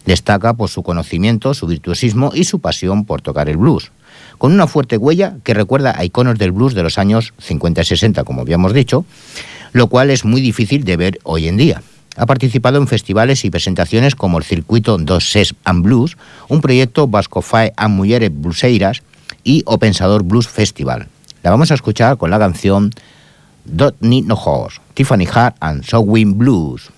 Destaca 0.06 0.54
por 0.54 0.70
su 0.70 0.84
conocimiento, 0.84 1.52
su 1.52 1.66
virtuosismo 1.66 2.30
y 2.32 2.44
su 2.44 2.60
pasión 2.60 3.04
por 3.04 3.20
tocar 3.20 3.48
el 3.48 3.56
blues, 3.56 3.90
con 4.38 4.52
una 4.52 4.68
fuerte 4.68 4.96
huella 4.96 5.38
que 5.42 5.54
recuerda 5.54 5.98
a 5.98 6.04
iconos 6.04 6.38
del 6.38 6.52
blues 6.52 6.74
de 6.74 6.84
los 6.84 6.96
años 6.98 7.34
50 7.38 7.80
y 7.80 7.84
60, 7.86 8.22
como 8.22 8.42
habíamos 8.42 8.72
dicho, 8.72 9.04
lo 9.72 9.88
cual 9.88 10.10
es 10.10 10.24
muy 10.24 10.40
difícil 10.40 10.84
de 10.84 10.96
ver 10.96 11.18
hoy 11.24 11.48
en 11.48 11.56
día. 11.56 11.82
Ha 12.16 12.26
participado 12.26 12.78
en 12.78 12.86
festivales 12.86 13.44
y 13.44 13.50
presentaciones 13.50 14.14
como 14.14 14.38
el 14.38 14.44
Circuito 14.44 14.98
dos 14.98 15.30
Ses 15.30 15.54
and 15.64 15.82
Blues, 15.82 16.16
un 16.48 16.60
proyecto 16.60 17.08
Vasco 17.08 17.42
Fae 17.42 17.72
a 17.76 17.88
Mujeres 17.88 18.30
Bluseiras 18.32 19.02
y 19.42 19.62
O 19.66 19.78
Pensador 19.78 20.22
Blues 20.22 20.48
Festival. 20.48 21.08
La 21.42 21.50
vamos 21.50 21.70
a 21.70 21.74
escuchar 21.74 22.16
con 22.16 22.30
la 22.30 22.38
canción 22.38 22.90
Dot 23.64 23.96
Need 24.00 24.24
No 24.24 24.34
Horse, 24.34 24.80
Tiffany 24.94 25.26
Hart 25.32 25.56
and 25.60 25.84
Sowing 25.84 26.38
Blues. 26.38 26.90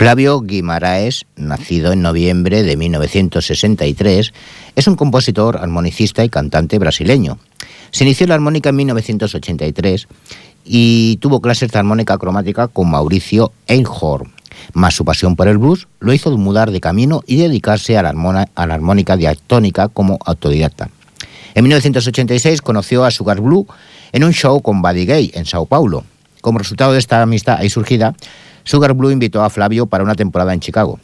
Flavio 0.00 0.40
Guimaraes, 0.40 1.26
nacido 1.36 1.92
en 1.92 2.00
noviembre 2.00 2.62
de 2.62 2.74
1963, 2.74 4.32
es 4.74 4.86
un 4.86 4.96
compositor, 4.96 5.58
armonicista 5.58 6.24
y 6.24 6.30
cantante 6.30 6.78
brasileño. 6.78 7.38
Se 7.90 8.04
inició 8.04 8.26
la 8.26 8.36
armónica 8.36 8.70
en 8.70 8.76
1983 8.76 10.08
y 10.64 11.18
tuvo 11.18 11.42
clases 11.42 11.70
de 11.70 11.78
armónica 11.78 12.16
cromática 12.16 12.68
con 12.68 12.90
Mauricio 12.90 13.52
Einhorn. 13.66 14.32
Más 14.72 14.94
su 14.94 15.04
pasión 15.04 15.36
por 15.36 15.48
el 15.48 15.58
blues 15.58 15.86
lo 15.98 16.14
hizo 16.14 16.34
mudar 16.38 16.70
de 16.70 16.80
camino 16.80 17.20
y 17.26 17.36
dedicarse 17.36 17.98
a 17.98 18.02
la, 18.02 18.48
armónica 18.54 19.18
diatónica 19.18 19.88
como 19.88 20.18
autodidacta. 20.24 20.88
En 21.54 21.64
1986 21.64 22.62
conoció 22.62 23.04
a 23.04 23.10
Sugar 23.10 23.42
Blue 23.42 23.66
en 24.12 24.24
un 24.24 24.32
show 24.32 24.62
con 24.62 24.80
Buddy 24.80 25.04
Gay 25.04 25.30
en 25.34 25.44
Sao 25.44 25.66
Paulo. 25.66 26.04
Como 26.40 26.58
resultado 26.58 26.94
de 26.94 26.98
esta 27.00 27.20
amistad 27.20 27.58
ahí 27.58 27.68
surgida, 27.68 28.14
Sugar 28.64 28.94
Blue 28.94 29.10
invitó 29.10 29.42
a 29.42 29.50
Flavio 29.50 29.86
para 29.86 30.04
una 30.04 30.14
temporada 30.14 30.54
en 30.54 30.60
Chicago. 30.60 30.98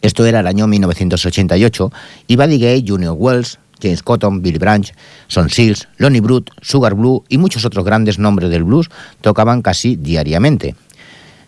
Esto 0.00 0.24
era 0.26 0.40
el 0.40 0.46
año 0.46 0.66
1988 0.66 1.92
y 2.26 2.36
Buddy 2.36 2.58
Gay, 2.58 2.84
Junior 2.86 3.16
Wells, 3.18 3.58
James 3.82 4.02
Cotton, 4.02 4.42
Billy 4.42 4.58
Branch, 4.58 4.92
Son 5.28 5.50
Seals, 5.50 5.88
Lonnie 5.98 6.20
Brute, 6.20 6.52
Sugar 6.62 6.94
Blue 6.94 7.24
y 7.28 7.38
muchos 7.38 7.64
otros 7.64 7.84
grandes 7.84 8.18
nombres 8.18 8.50
del 8.50 8.64
blues 8.64 8.88
tocaban 9.20 9.62
casi 9.62 9.96
diariamente. 9.96 10.74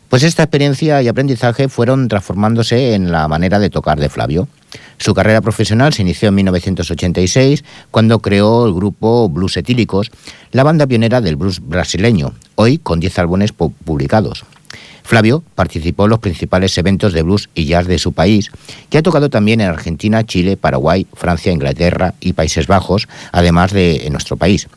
Pues 0.09 0.25
esta 0.25 0.43
experiencia 0.43 1.01
y 1.03 1.09
aprendizaje 1.09 1.69
fueron 1.69 2.09
transformándose 2.09 2.95
en 2.95 3.13
la 3.13 3.29
manera 3.29 3.61
de 3.61 3.71
tocar 3.71 4.01
de 4.01 4.09
Flavio. 4.09 4.49
Su 4.99 5.15
carrera 5.15 5.41
profesional 5.41 5.93
se 5.93 6.03
inició 6.03 6.29
en 6.29 6.35
1986 6.35 7.65
cuando 7.93 8.19
creó 8.19 8.67
el 8.67 8.75
grupo 8.75 9.29
Blues 9.29 9.57
Etílicos, 9.57 10.11
la 10.51 10.65
banda 10.65 10.87
pionera 10.87 11.21
del 11.21 11.37
blues 11.37 11.61
brasileño, 11.61 12.35
hoy 12.57 12.79
con 12.79 12.99
10 12.99 13.21
álbumes 13.21 13.53
publicados. 13.53 14.45
Flavio 15.03 15.43
participó 15.55 16.05
en 16.05 16.11
los 16.11 16.19
principales 16.19 16.77
eventos 16.79 17.13
de 17.13 17.23
blues 17.23 17.49
y 17.55 17.67
jazz 17.67 17.87
de 17.87 17.99
su 17.99 18.13
país, 18.13 18.51
que 18.89 18.99
ha 18.99 19.03
tocado 19.03 19.31
también 19.31 19.61
en 19.61 19.69
Argentina, 19.69 20.25
Chile, 20.25 20.57
Paraguay, 20.57 21.07
Francia, 21.15 21.53
Inglaterra 21.53 22.15
y 22.21 22.33
Países 22.33 22.67
Bajos, 22.67 23.09
además 23.33 23.73
de 23.73 24.07
en 24.07 24.13
nuestro 24.13 24.37
país. 24.37 24.69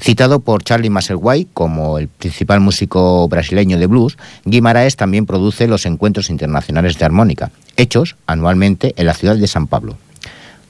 Citado 0.00 0.40
por 0.40 0.62
Charlie 0.62 0.90
Musselwhite 0.90 1.50
como 1.52 1.98
el 1.98 2.06
principal 2.08 2.60
músico 2.60 3.28
brasileño 3.28 3.78
de 3.78 3.86
blues, 3.86 4.16
Guimaraes 4.44 4.96
también 4.96 5.26
produce 5.26 5.66
los 5.66 5.86
encuentros 5.86 6.30
internacionales 6.30 6.98
de 6.98 7.04
armónica, 7.04 7.50
hechos 7.76 8.16
anualmente 8.26 8.94
en 8.96 9.06
la 9.06 9.14
ciudad 9.14 9.36
de 9.36 9.48
San 9.48 9.66
Pablo. 9.66 9.96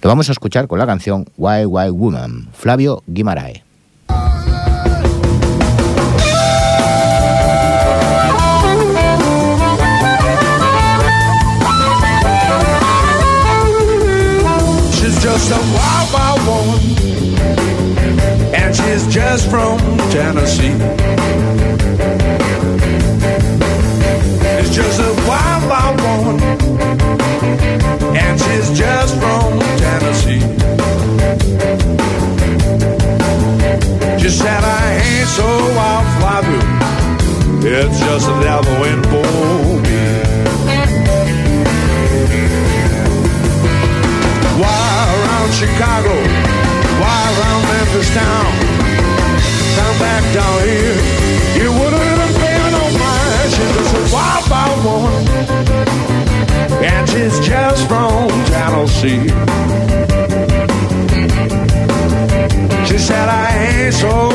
Lo 0.01 0.09
vamos 0.09 0.29
a 0.29 0.33
escuchar 0.33 0.67
con 0.67 0.79
la 0.79 0.87
canción 0.87 1.27
Why 1.37 1.67
Why 1.67 1.91
Woman, 1.91 2.49
Flavio 2.55 3.03
Guimaraes. 3.07 3.68
Just 15.39 15.53
a 15.53 15.63
wild, 15.77 16.13
wild 16.13 16.41
woman, 16.49 16.81
and 18.55 18.75
she's 18.75 19.07
just 19.07 19.49
from 19.49 19.79
Tennessee. 20.11 20.75
It's 24.59 24.75
just 24.75 25.01
a 25.01 25.13
wild, 25.29 25.63
wild 25.71 26.01
woman, 26.01 26.41
and 28.17 28.41
she's 28.41 28.79
just 28.79 29.15
from 29.21 29.61
Tennessee. 29.85 30.43
She 34.21 34.29
said 34.29 34.65
I 34.65 35.01
ain't 35.05 35.29
so 35.29 35.47
wild, 35.77 36.07
fly 36.19 36.39
It's 37.63 38.01
just 38.01 38.27
the 38.27 38.41
devil 38.41 38.78
she's 57.29 57.47
just 57.47 57.89
from 57.89 58.29
Tennessee. 58.47 59.29
She 62.87 62.99
said, 62.99 63.29
I 63.29 63.85
ain't 63.85 63.95
so 63.95 64.28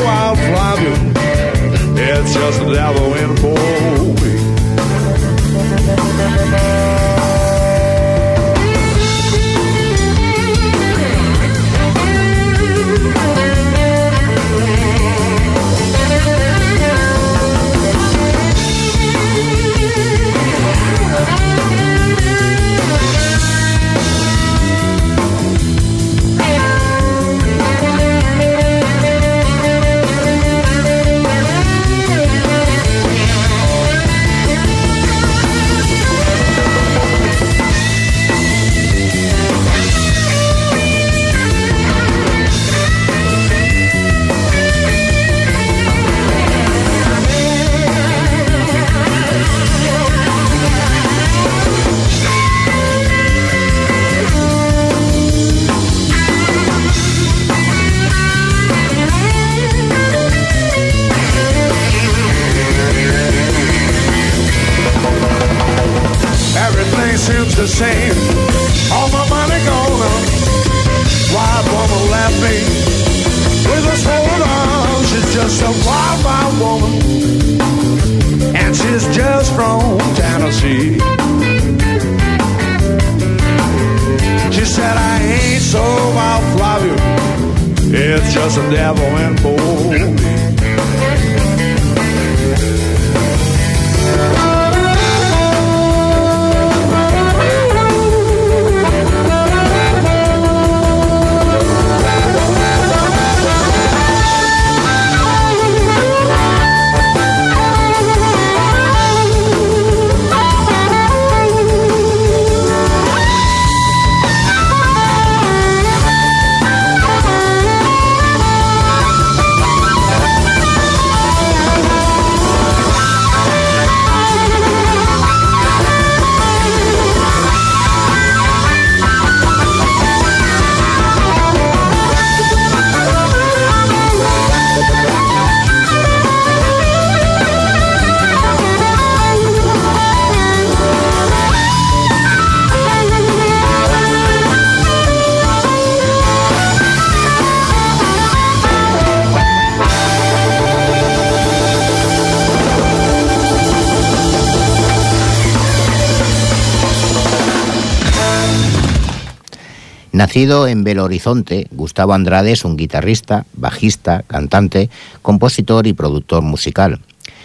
Nacido 160.34 160.66
en 160.66 160.82
Belo 160.82 161.04
Horizonte, 161.04 161.68
Gustavo 161.70 162.12
Andrade 162.12 162.50
es 162.50 162.64
un 162.64 162.76
guitarrista, 162.76 163.46
bajista, 163.54 164.24
cantante, 164.26 164.90
compositor 165.22 165.86
y 165.86 165.92
productor 165.92 166.42
musical. 166.42 166.98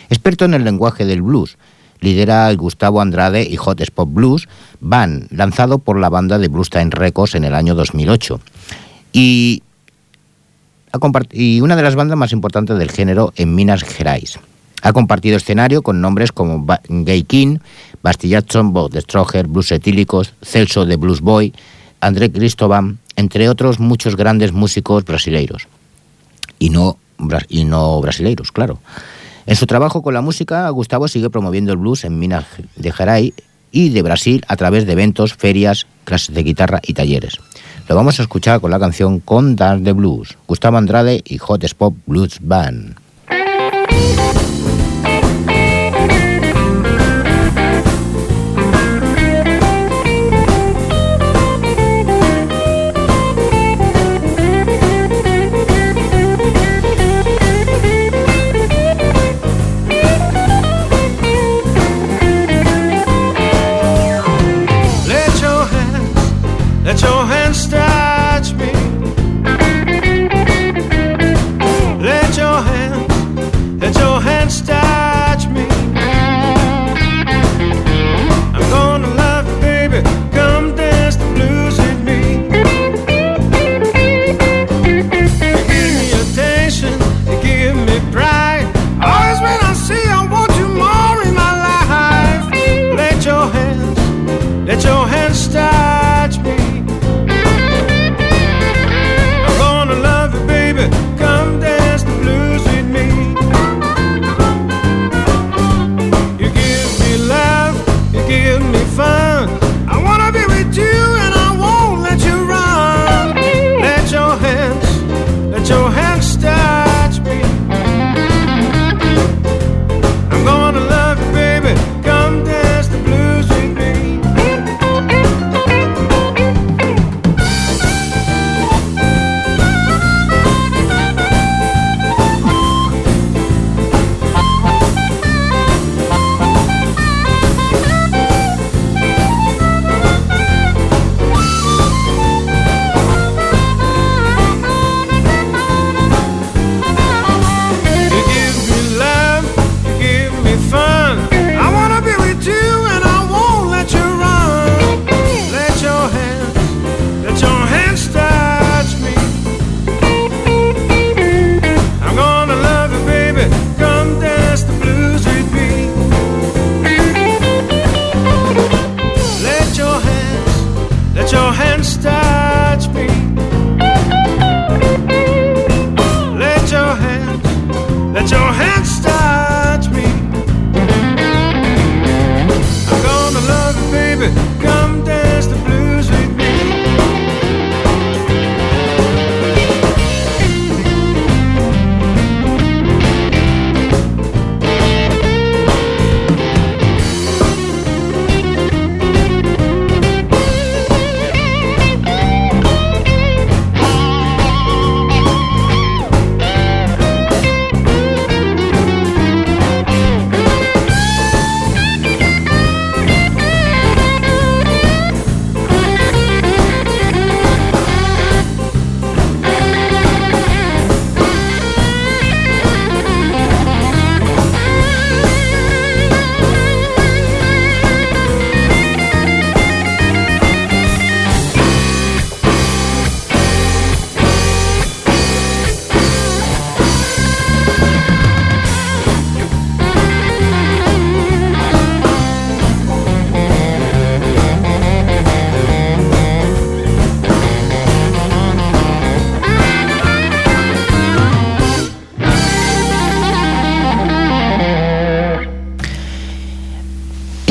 Experto 0.10 0.45
en 0.45 0.56
el 0.56 0.63
lenguaje 0.63 1.06
del 1.06 1.21
blues, 1.21 1.60
lidera 1.99 2.49
el 2.49 2.58
Gustavo 2.58 2.99
Andrade 2.99 3.43
y 3.43 3.58
Hot 3.58 3.80
Spot 3.80 4.12
Blues, 4.12 4.49
van 4.80 5.28
lanzado 5.30 5.78
por 5.78 5.99
la 5.99 6.10
banda 6.10 6.39
de 6.39 6.47
Bluestime 6.47 6.89
Records 6.89 7.36
en 7.36 7.43
el 7.43 7.54
año 7.54 7.75
2008. 7.75 8.41
Y, 9.13 9.62
y 11.32 11.62
una 11.62 11.75
de 11.75 11.84
las 11.84 11.93
bandas 11.93 12.17
más 12.17 12.32
importantes 12.32 12.75
del 12.80 12.89
género 12.89 13.34
en 13.36 13.54
Minas 13.54 13.84
Gerais. 13.84 14.39
Ha 14.82 14.93
compartido 14.93 15.38
escenario 15.38 15.84
con 15.84 16.02
nombres 16.02 16.32
como 16.32 16.65
Gay 16.88 17.21
King, 17.21 17.60
Basti 18.02 18.30
Jackson, 18.30 18.73
Bob 18.73 18.89
Destroyer, 18.89 19.45
Blues 19.45 19.71
Etílicos, 19.71 20.34
Celso 20.41 20.88
de 20.88 20.95
Blues 20.95 21.21
Boy, 21.21 21.54
André 22.02 22.32
Cristóbal, 22.32 22.98
entre 23.16 23.50
otros 23.50 23.80
muchos 23.80 24.16
grandes 24.16 24.52
músicos 24.54 25.06
brasileiros. 25.06 25.68
Y 26.58 26.70
no, 26.70 26.98
y 27.48 27.66
no 27.66 28.02
brasileiros, 28.02 28.52
claro. 28.52 28.80
En 29.46 29.56
su 29.56 29.66
trabajo 29.66 30.02
con 30.02 30.14
la 30.14 30.22
música, 30.22 30.70
Gustavo 30.70 31.08
sigue 31.08 31.30
promoviendo 31.30 31.72
el 31.72 31.78
blues 31.78 32.04
en 32.04 32.20
Minas 32.20 32.46
de 32.76 32.92
Gerais 32.92 33.34
y 33.72 33.90
de 33.90 34.02
Brasil 34.02 34.44
a 34.48 34.56
través 34.56 34.86
de 34.86 34.94
eventos, 34.94 35.34
ferias, 35.34 35.88
clases 36.04 36.36
de 36.36 36.44
guitarra 36.44 36.82
y 36.86 36.94
talleres. 36.94 37.40
Lo 37.88 37.96
vamos 37.96 38.20
a 38.20 38.24
escuchar 38.24 38.62
con 38.62 38.72
la 38.72 38.80
canción 38.80 39.20
Con 39.20 39.56
Dance 39.56 39.84
de 39.84 39.94
Blues, 39.94 40.38
Gustavo 40.48 40.78
Andrade 40.78 41.22
y 41.26 41.40
Hot 41.40 41.64
Spot 41.64 41.94
Blues 42.06 42.38
Band. 42.42 42.96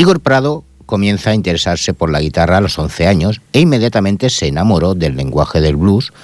Igor 0.09 0.21
Prado 0.21 0.65
comienza 0.87 1.29
a 1.29 1.35
interesarse 1.35 1.93
por 1.93 2.09
la 2.09 2.23
guitarra 2.23 2.57
a 2.57 2.61
los 2.63 2.79
11 2.79 3.07
años 3.07 3.43
e 3.53 3.61
inmediatamente 3.61 4.31
se 4.31 4.47
enamoró 4.47 4.95
del 4.95 5.17
lenguaje 5.17 5.61
del 5.61 5.77
blues 5.77 6.15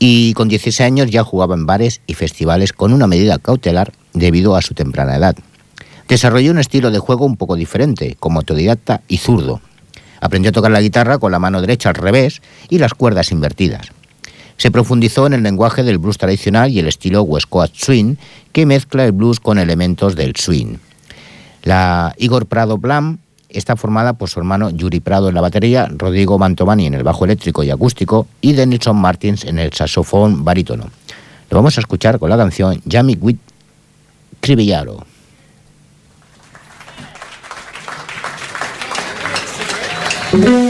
y 0.00 0.32
con 0.32 0.48
16 0.48 0.80
años 0.80 1.08
ya 1.08 1.22
jugaba 1.22 1.54
en 1.54 1.64
bares 1.64 2.00
y 2.08 2.14
festivales 2.14 2.72
con 2.72 2.92
una 2.92 3.06
medida 3.06 3.38
cautelar 3.38 3.92
debido 4.12 4.56
a 4.56 4.60
su 4.60 4.74
temprana 4.74 5.14
edad. 5.14 5.36
Desarrolló 6.08 6.50
un 6.50 6.58
estilo 6.58 6.90
de 6.90 6.98
juego 6.98 7.24
un 7.24 7.36
poco 7.36 7.54
diferente, 7.54 8.16
como 8.18 8.40
autodidacta 8.40 9.02
y 9.06 9.18
zurdo. 9.18 9.60
Aprendió 10.20 10.48
a 10.48 10.52
tocar 10.52 10.72
la 10.72 10.82
guitarra 10.82 11.18
con 11.18 11.30
la 11.30 11.38
mano 11.38 11.60
derecha 11.60 11.90
al 11.90 11.94
revés 11.94 12.42
y 12.70 12.78
las 12.78 12.92
cuerdas 12.92 13.30
invertidas. 13.30 13.92
Se 14.56 14.72
profundizó 14.72 15.28
en 15.28 15.34
el 15.34 15.44
lenguaje 15.44 15.84
del 15.84 15.98
blues 15.98 16.18
tradicional 16.18 16.72
y 16.72 16.80
el 16.80 16.88
estilo 16.88 17.22
West 17.22 17.46
Coast 17.48 17.76
Swing, 17.76 18.16
que 18.50 18.66
mezcla 18.66 19.04
el 19.04 19.12
blues 19.12 19.38
con 19.38 19.60
elementos 19.60 20.16
del 20.16 20.34
swing. 20.34 20.78
La 21.62 22.14
Igor 22.18 22.46
Prado 22.46 22.78
Blam 22.78 23.18
está 23.48 23.76
formada 23.76 24.14
por 24.14 24.28
su 24.28 24.40
hermano 24.40 24.70
Yuri 24.70 25.00
Prado 25.00 25.28
en 25.28 25.34
la 25.34 25.40
batería, 25.40 25.88
Rodrigo 25.96 26.38
Mantovani 26.38 26.86
en 26.86 26.94
el 26.94 27.02
bajo 27.02 27.24
eléctrico 27.24 27.62
y 27.62 27.70
acústico 27.70 28.26
y 28.40 28.52
Denison 28.54 28.96
Martins 28.96 29.44
en 29.44 29.58
el 29.58 29.72
saxofón 29.72 30.44
barítono. 30.44 30.84
Lo 31.50 31.58
vamos 31.58 31.76
a 31.76 31.80
escuchar 31.80 32.18
con 32.18 32.30
la 32.30 32.36
canción 32.36 32.80
Jamie 32.88 33.18
With 33.20 33.36
Cribillaro. 34.40 35.06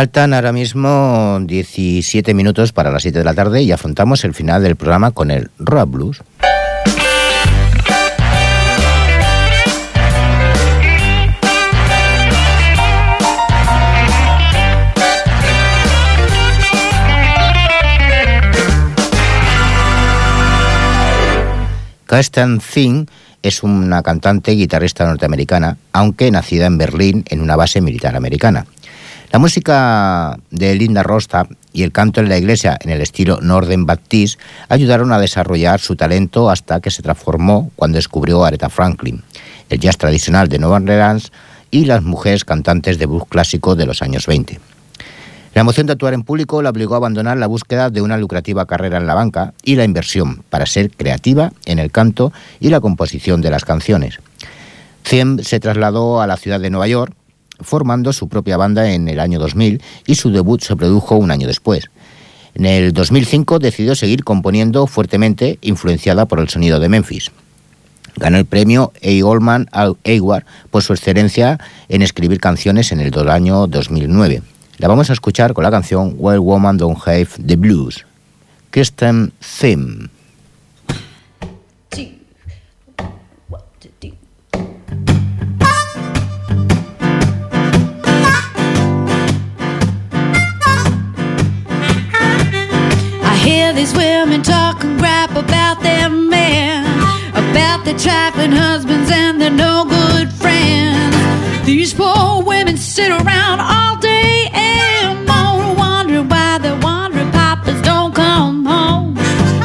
Faltan 0.00 0.32
ahora 0.32 0.50
mismo 0.50 1.38
17 1.42 2.32
minutos 2.32 2.72
para 2.72 2.90
las 2.90 3.02
7 3.02 3.18
de 3.18 3.24
la 3.26 3.34
tarde 3.34 3.60
y 3.60 3.70
afrontamos 3.70 4.24
el 4.24 4.32
final 4.32 4.62
del 4.62 4.74
programa 4.74 5.10
con 5.10 5.30
el 5.30 5.50
Rock 5.58 5.90
Blues. 5.90 6.22
Kirsten 22.08 22.58
Thing 22.60 23.04
es 23.42 23.62
una 23.62 24.02
cantante 24.02 24.52
y 24.52 24.56
guitarrista 24.56 25.04
norteamericana, 25.04 25.76
aunque 25.92 26.30
nacida 26.30 26.64
en 26.64 26.78
Berlín 26.78 27.24
en 27.28 27.42
una 27.42 27.56
base 27.56 27.82
militar 27.82 28.16
americana. 28.16 28.64
La 29.32 29.38
música 29.38 30.36
de 30.50 30.74
Linda 30.74 31.04
Rosta 31.04 31.46
y 31.72 31.84
el 31.84 31.92
canto 31.92 32.20
en 32.20 32.28
la 32.28 32.36
iglesia 32.36 32.76
en 32.80 32.90
el 32.90 33.00
estilo 33.00 33.38
Norden 33.40 33.86
Baptiste 33.86 34.42
ayudaron 34.68 35.12
a 35.12 35.20
desarrollar 35.20 35.78
su 35.78 35.94
talento 35.94 36.50
hasta 36.50 36.80
que 36.80 36.90
se 36.90 37.00
transformó 37.00 37.70
cuando 37.76 37.94
descubrió 37.94 38.44
Aretha 38.44 38.68
Franklin, 38.68 39.22
el 39.68 39.78
jazz 39.78 39.98
tradicional 39.98 40.48
de 40.48 40.58
Nueva 40.58 40.78
Orleans 40.78 41.30
y 41.70 41.84
las 41.84 42.02
mujeres 42.02 42.44
cantantes 42.44 42.98
de 42.98 43.06
blues 43.06 43.22
clásico 43.28 43.76
de 43.76 43.86
los 43.86 44.02
años 44.02 44.26
20. 44.26 44.58
La 45.54 45.60
emoción 45.60 45.86
de 45.86 45.92
actuar 45.92 46.14
en 46.14 46.24
público 46.24 46.60
la 46.60 46.70
obligó 46.70 46.94
a 46.94 46.96
abandonar 46.96 47.36
la 47.36 47.46
búsqueda 47.46 47.88
de 47.88 48.02
una 48.02 48.18
lucrativa 48.18 48.66
carrera 48.66 48.98
en 48.98 49.06
la 49.06 49.14
banca 49.14 49.54
y 49.62 49.76
la 49.76 49.84
inversión 49.84 50.42
para 50.50 50.66
ser 50.66 50.90
creativa 50.90 51.52
en 51.66 51.78
el 51.78 51.92
canto 51.92 52.32
y 52.58 52.70
la 52.70 52.80
composición 52.80 53.42
de 53.42 53.50
las 53.50 53.64
canciones. 53.64 54.18
Ciem 55.04 55.38
se 55.38 55.60
trasladó 55.60 56.20
a 56.20 56.26
la 56.26 56.36
ciudad 56.36 56.58
de 56.58 56.70
Nueva 56.70 56.88
York 56.88 57.14
formando 57.62 58.12
su 58.12 58.28
propia 58.28 58.56
banda 58.56 58.92
en 58.92 59.08
el 59.08 59.20
año 59.20 59.38
2000 59.38 59.82
y 60.06 60.14
su 60.14 60.30
debut 60.30 60.62
se 60.62 60.76
produjo 60.76 61.16
un 61.16 61.30
año 61.30 61.46
después. 61.46 61.90
En 62.54 62.66
el 62.66 62.92
2005 62.92 63.58
decidió 63.58 63.94
seguir 63.94 64.24
componiendo 64.24 64.86
fuertemente, 64.86 65.58
influenciada 65.60 66.26
por 66.26 66.40
el 66.40 66.48
sonido 66.48 66.80
de 66.80 66.88
Memphis. 66.88 67.30
Ganó 68.16 68.38
el 68.38 68.44
premio 68.44 68.92
A. 69.02 69.22
Goldman 69.22 69.68
Award 69.72 70.44
por 70.70 70.82
su 70.82 70.92
excelencia 70.92 71.58
en 71.88 72.02
escribir 72.02 72.40
canciones 72.40 72.92
en 72.92 73.00
el 73.00 73.28
año 73.28 73.66
2009. 73.66 74.42
La 74.78 74.88
vamos 74.88 75.10
a 75.10 75.12
escuchar 75.12 75.54
con 75.54 75.64
la 75.64 75.70
canción 75.70 76.14
Well 76.18 76.40
Woman 76.40 76.76
Don't 76.76 76.98
Have 77.06 77.28
the 77.46 77.56
Blues. 77.56 78.04
Kristen 78.70 79.32
Theme. 79.60 80.08
talking 94.80 94.98
crap 94.98 95.30
about 95.32 95.82
their 95.82 96.08
men, 96.08 96.84
about 97.32 97.84
their 97.84 97.98
trifling 97.98 98.52
husbands 98.52 99.10
and 99.10 99.40
their 99.40 99.50
no 99.50 99.84
good 99.84 100.32
friends. 100.32 101.16
These 101.66 101.94
poor 101.94 102.42
women 102.42 102.76
sit 102.76 103.10
around 103.10 103.60
all 103.60 103.96
day 103.98 104.48
and 104.52 105.26
moan, 105.26 105.76
wondering 105.76 106.28
why 106.28 106.58
their 106.58 106.78
wandering 106.78 107.30
papas 107.30 107.80
don't 107.82 108.14
come 108.14 108.64
home. 108.64 109.14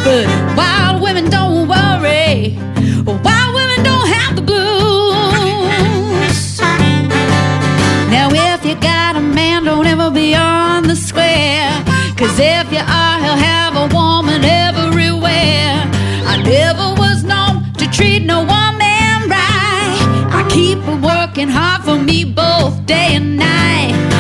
But 0.04 0.28
wild 0.58 1.02
women 1.02 1.30
don't 1.30 1.68
worry, 1.68 2.58
wild 3.06 3.56
women 3.56 3.84
don't 3.84 4.08
have 4.08 4.36
the 4.36 4.42
blues. 4.42 6.60
Now, 8.12 8.30
if 8.32 8.66
you 8.66 8.76
got 8.76 9.16
a 9.16 9.22
man, 9.22 9.64
don't 9.64 9.88
ever 9.88 10.12
be 10.12 10.36
on 10.36 10.84
the 10.84 10.96
square, 10.96 11.72
cause 12.18 12.38
if 12.40 12.72
you 12.72 12.80
are 12.80 13.05
working 21.46 21.56
hard 21.56 21.84
for 21.84 21.98
me 21.98 22.24
both 22.24 22.86
day 22.86 23.16
and 23.16 23.38
night. 23.38 24.15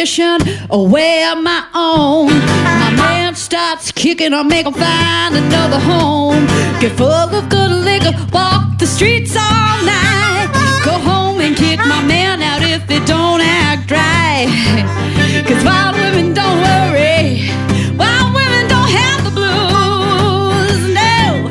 Away 0.00 1.24
of 1.30 1.42
my 1.42 1.62
own. 1.74 2.28
My 2.28 2.90
man 2.96 3.34
starts 3.34 3.92
kicking, 3.92 4.32
I 4.32 4.42
make 4.42 4.64
him 4.64 4.72
find 4.72 5.36
another 5.36 5.78
home. 5.78 6.46
Get 6.80 6.92
full 6.96 7.06
of 7.06 7.48
good 7.50 7.70
liquor, 7.70 8.16
walk 8.32 8.78
the 8.78 8.86
streets 8.86 9.36
all 9.36 9.84
night. 9.84 10.48
Go 10.86 10.92
home 10.92 11.42
and 11.42 11.54
kick 11.54 11.80
my 11.80 12.02
man 12.02 12.40
out 12.40 12.62
if 12.62 12.86
they 12.86 13.00
don't 13.04 13.42
act 13.42 13.90
right. 13.90 14.48
Cause 15.46 15.62
wild 15.66 15.96
women 15.96 16.32
don't 16.32 16.62
worry. 16.62 17.50
Wild 18.00 18.32
women 18.34 18.68
don't 18.72 18.90
have 19.00 19.20
the 19.22 19.32
blues. 19.38 20.80
No. 20.96 21.44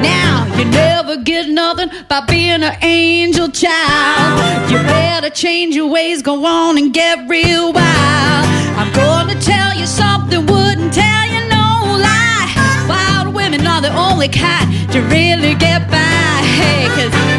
Now 0.00 0.46
you 0.56 0.64
never 0.70 1.18
get 1.18 1.50
nothing 1.50 1.90
by 2.08 2.24
being 2.24 2.62
an 2.62 2.76
angel 2.80 3.21
change 5.34 5.74
your 5.74 5.88
ways, 5.88 6.22
go 6.22 6.44
on 6.44 6.76
and 6.76 6.92
get 6.92 7.28
real 7.28 7.72
wild. 7.72 8.46
I'm 8.76 8.92
gonna 8.92 9.40
tell 9.40 9.74
you 9.74 9.86
something, 9.86 10.44
wouldn't 10.46 10.92
tell 10.92 11.26
you 11.26 11.40
no 11.48 11.98
lie. 11.98 12.86
Wild 12.88 13.34
women 13.34 13.66
are 13.66 13.80
the 13.80 13.94
only 13.94 14.28
kind 14.28 14.90
to 14.92 15.00
really 15.02 15.54
get 15.54 15.90
by. 15.90 16.42
Hey, 16.58 16.86
cause 16.88 17.31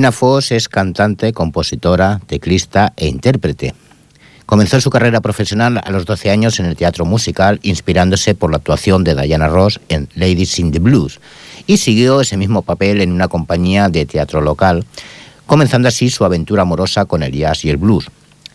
Gina 0.00 0.12
Foss 0.12 0.50
es 0.52 0.70
cantante, 0.70 1.34
compositora, 1.34 2.22
teclista 2.26 2.94
e 2.96 3.06
intérprete. 3.06 3.74
Comenzó 4.46 4.80
su 4.80 4.88
carrera 4.88 5.20
profesional 5.20 5.78
a 5.84 5.90
los 5.90 6.06
12 6.06 6.30
años 6.30 6.58
en 6.58 6.64
el 6.64 6.74
teatro 6.74 7.04
musical, 7.04 7.60
inspirándose 7.62 8.34
por 8.34 8.50
la 8.50 8.56
actuación 8.56 9.04
de 9.04 9.14
Diana 9.14 9.48
Ross 9.48 9.78
en 9.90 10.08
Ladies 10.14 10.58
in 10.58 10.72
the 10.72 10.78
Blues, 10.78 11.20
y 11.66 11.76
siguió 11.76 12.22
ese 12.22 12.38
mismo 12.38 12.62
papel 12.62 13.02
en 13.02 13.12
una 13.12 13.28
compañía 13.28 13.90
de 13.90 14.06
teatro 14.06 14.40
local, 14.40 14.86
comenzando 15.44 15.88
así 15.88 16.08
su 16.08 16.24
aventura 16.24 16.62
amorosa 16.62 17.04
con 17.04 17.22
el 17.22 17.32
jazz 17.32 17.66
y 17.66 17.68
el 17.68 17.76
blues. 17.76 18.06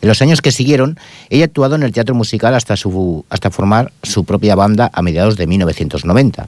En 0.01 0.09
los 0.09 0.23
años 0.23 0.41
que 0.41 0.51
siguieron, 0.51 0.97
ella 1.29 1.43
ha 1.43 1.45
actuado 1.45 1.75
en 1.75 1.83
el 1.83 1.91
teatro 1.91 2.15
musical 2.15 2.55
hasta, 2.55 2.73
hasta 2.73 3.51
formar 3.51 3.91
su 4.01 4.23
propia 4.23 4.55
banda 4.55 4.89
a 4.91 5.03
mediados 5.03 5.37
de 5.37 5.45
1990. 5.45 6.47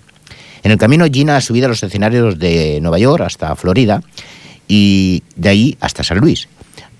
En 0.63 0.71
el 0.71 0.79
camino, 0.79 1.05
Gina 1.05 1.37
ha 1.37 1.41
subido 1.41 1.67
a 1.67 1.69
los 1.69 1.83
escenarios 1.83 2.39
de 2.39 2.79
Nueva 2.81 2.97
York 2.97 3.21
hasta 3.23 3.55
Florida 3.55 4.01
y 4.67 5.23
de 5.35 5.49
ahí 5.49 5.77
hasta 5.79 6.03
San 6.03 6.19
Luis. 6.19 6.47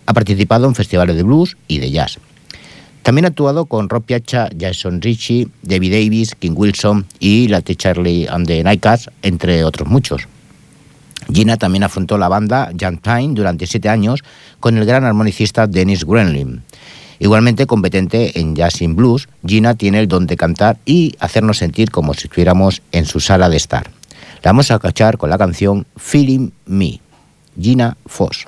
Ha 0.06 0.14
participado 0.14 0.68
en 0.68 0.76
festivales 0.76 1.16
de 1.16 1.24
blues 1.24 1.58
y 1.68 1.80
de 1.80 1.92
jazz. 1.92 2.20
También 3.04 3.26
ha 3.26 3.30
actuado 3.30 3.66
con 3.66 3.88
Rob 3.88 4.04
Piazza, 4.04 4.50
Jason 4.60 5.02
Ritchie, 5.02 5.48
David 5.62 5.94
Davis, 5.94 6.36
King 6.36 6.54
Wilson 6.56 7.06
y 7.20 7.48
Latte 7.48 7.76
Charlie 7.76 8.28
and 8.28 8.46
the 8.48 8.64
Nightcats, 8.64 9.10
entre 9.22 9.64
otros 9.64 9.88
muchos. 9.88 10.28
Gina 11.32 11.58
también 11.58 11.84
afrontó 11.84 12.18
la 12.18 12.28
banda 12.28 12.72
Young 12.74 13.00
Time 13.02 13.30
durante 13.34 13.66
siete 13.66 13.90
años 13.90 14.24
con 14.60 14.78
el 14.78 14.86
gran 14.86 15.04
armonicista 15.04 15.68
Dennis 15.68 16.06
Grenlin. 16.06 16.64
Igualmente 17.20 17.66
competente 17.66 18.40
en 18.40 18.56
jazz 18.56 18.82
y 18.82 18.88
blues, 18.88 19.28
Gina 19.46 19.76
tiene 19.76 20.00
el 20.00 20.08
don 20.08 20.28
de 20.28 20.38
cantar 20.38 20.78
y 20.86 21.16
hacernos 21.20 21.58
sentir 21.58 21.92
como 21.92 22.14
si 22.14 22.28
estuviéramos 22.28 22.82
en 22.92 23.06
su 23.06 23.20
sala 23.20 23.50
de 23.50 23.58
estar. 23.58 23.90
La 24.44 24.52
vamos 24.52 24.70
a 24.70 24.80
cachar 24.80 25.18
con 25.18 25.30
la 25.30 25.38
canción 25.38 25.86
Feeling 25.96 26.52
Me, 26.66 27.00
Gina 27.58 27.96
Foss. 28.06 28.46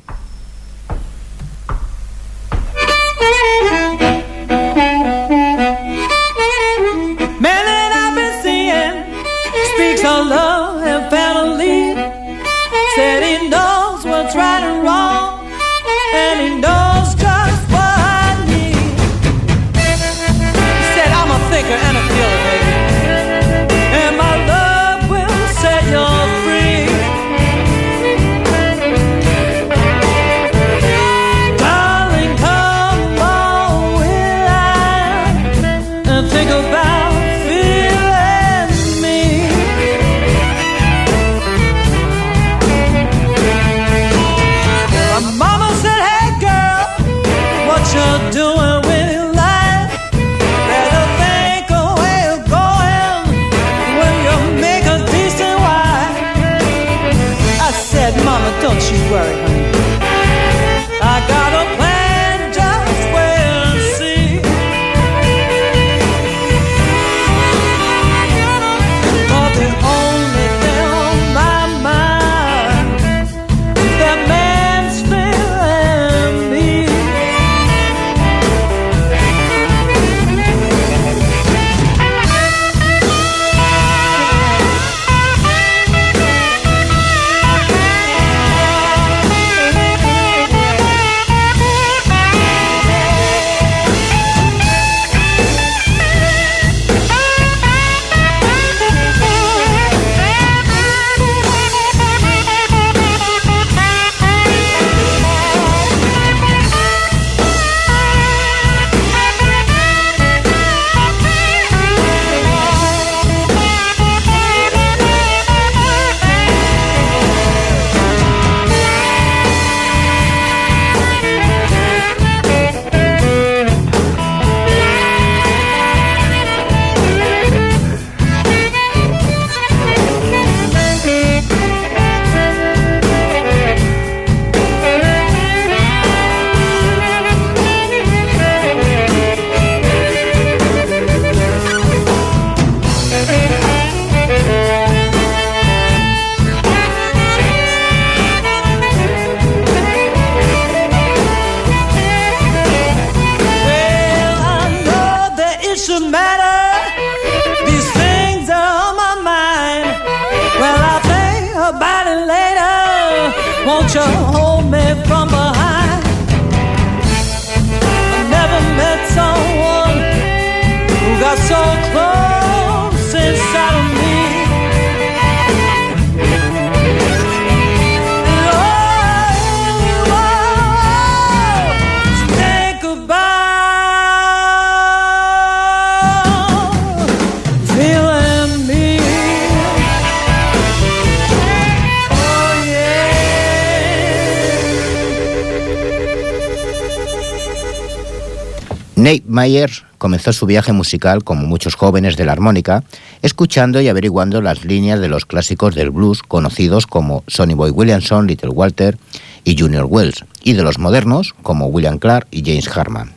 Nate 199.00 199.24
Myers 199.28 199.86
comenzó 199.98 200.34
su 200.34 200.46
viaje 200.46 200.74
musical, 200.74 201.24
como 201.24 201.48
muchos 201.48 201.76
jóvenes 201.76 202.18
de 202.18 202.26
la 202.26 202.34
armónica, 202.34 202.84
escuchando 203.22 203.80
y 203.80 203.88
averiguando 203.88 204.42
las 204.42 204.66
líneas 204.66 205.00
de 205.00 205.08
los 205.08 205.26
clásicos 205.26 205.74
del 205.74 205.90
blues 205.90 206.22
conocidos 206.22 206.86
como 206.86 207.24
Sonny 207.28 207.54
Boy 207.54 207.72
Williamson, 207.72 208.28
Little 208.28 208.50
Walter 208.50 208.98
y 209.46 209.58
Junior 209.58 209.86
Wells, 209.90 210.26
y 210.44 210.52
de 210.52 210.64
los 210.64 210.80
modernos 210.80 211.34
como 211.44 211.68
William 211.68 211.98
Clark 211.98 212.28
y 212.30 212.44
James 212.44 212.68
Harman. 212.76 213.14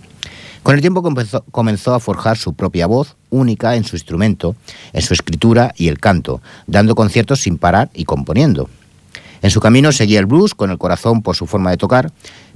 Con 0.62 0.76
el 0.76 0.80
tiempo 0.82 1.02
comenzó, 1.02 1.44
comenzó 1.50 1.94
a 1.94 2.00
forjar 2.00 2.38
su 2.38 2.54
propia 2.54 2.86
voz, 2.86 3.16
única 3.30 3.74
en 3.74 3.82
su 3.82 3.96
instrumento, 3.96 4.54
en 4.92 5.02
su 5.02 5.14
escritura 5.14 5.74
y 5.76 5.88
el 5.88 5.98
canto, 5.98 6.40
dando 6.68 6.94
conciertos 6.94 7.40
sin 7.40 7.58
parar 7.58 7.90
y 7.92 8.04
componiendo. 8.04 8.68
En 9.42 9.50
su 9.50 9.58
camino 9.58 9.90
seguía 9.90 10.20
el 10.20 10.26
blues 10.26 10.54
con 10.54 10.70
el 10.70 10.78
corazón 10.78 11.22
por 11.22 11.34
su 11.34 11.48
forma 11.48 11.70
de 11.72 11.76
tocar, 11.76 12.12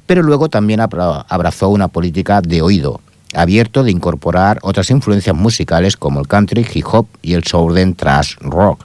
pero 0.07 0.22
luego 0.22 0.49
también 0.49 0.79
abra- 0.79 1.22
abrazó 1.29 1.68
una 1.70 1.89
política 1.89 2.41
de 2.41 2.62
oído, 2.62 3.01
abierto 3.37 3.84
de 3.84 3.91
incorporar 3.91 4.59
otras 4.62 4.91
influencias 4.91 5.37
musicales 5.37 5.97
como 5.97 6.20
el 6.20 6.26
country, 6.26 6.66
hip 6.72 6.87
hop 6.91 7.07
y 7.22 7.34
el 7.34 7.45
southern 7.45 7.95
thrash 7.95 8.34
rock. 8.41 8.84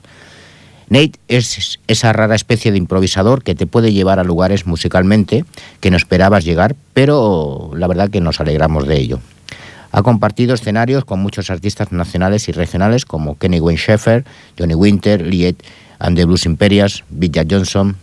Nate 0.90 1.14
es 1.30 1.80
esa 1.88 2.12
rara 2.12 2.36
especie 2.36 2.72
de 2.74 2.78
improvisador 2.78 3.44
que 3.44 3.56
te 3.56 3.66
puede 3.66 3.94
llevar 3.94 4.20
a 4.20 4.26
lugares 4.26 4.68
musicalmente 4.68 5.46
que 5.80 5.90
no 5.90 5.96
esperabas 5.96 6.44
llegar, 6.44 6.76
pero 6.94 7.72
la 7.76 7.88
verdad 7.88 8.10
que 8.10 8.20
nos 8.20 8.42
alegramos 8.42 8.86
de 8.88 8.98
ello. 8.98 9.20
Ha 9.94 10.04
compartido 10.04 10.54
escenarios 10.54 11.06
con 11.06 11.22
muchos 11.22 11.50
artistas 11.50 11.94
nacionales 11.94 12.50
y 12.50 12.52
regionales 12.52 13.06
como 13.06 13.38
Kenny 13.38 13.62
Wayne 13.62 13.80
Shepherd, 13.80 14.26
Johnny 14.60 14.76
Winter, 14.76 15.26
Liet 15.26 15.64
and 16.00 16.18
the 16.18 16.26
Blues 16.26 16.46
Imperials, 16.46 17.06
Bill 17.10 17.32
Jack 17.32 17.48
Johnson, 17.50 17.96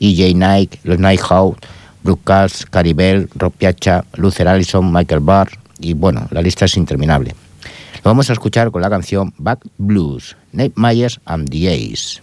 E.J. 0.00 0.32
Knight, 0.32 0.76
Los 0.84 0.98
Nighthawks, 0.98 1.60
Brooke 2.02 2.22
Calls, 2.24 2.64
Caribel, 2.70 3.28
Rob 3.34 3.52
Piazza, 3.52 4.04
Luther 4.16 4.48
Allison, 4.48 4.90
Michael 4.90 5.20
Barr 5.20 5.50
y 5.80 5.94
bueno, 5.94 6.26
la 6.30 6.42
lista 6.42 6.64
es 6.64 6.76
interminable. 6.76 7.34
Lo 7.96 8.10
vamos 8.10 8.30
a 8.30 8.32
escuchar 8.32 8.70
con 8.70 8.82
la 8.82 8.90
canción 8.90 9.34
Back 9.38 9.66
Blues, 9.78 10.36
Nate 10.52 10.72
Myers 10.76 11.20
and 11.26 11.48
the 11.50 11.68
Ace. 11.68 12.22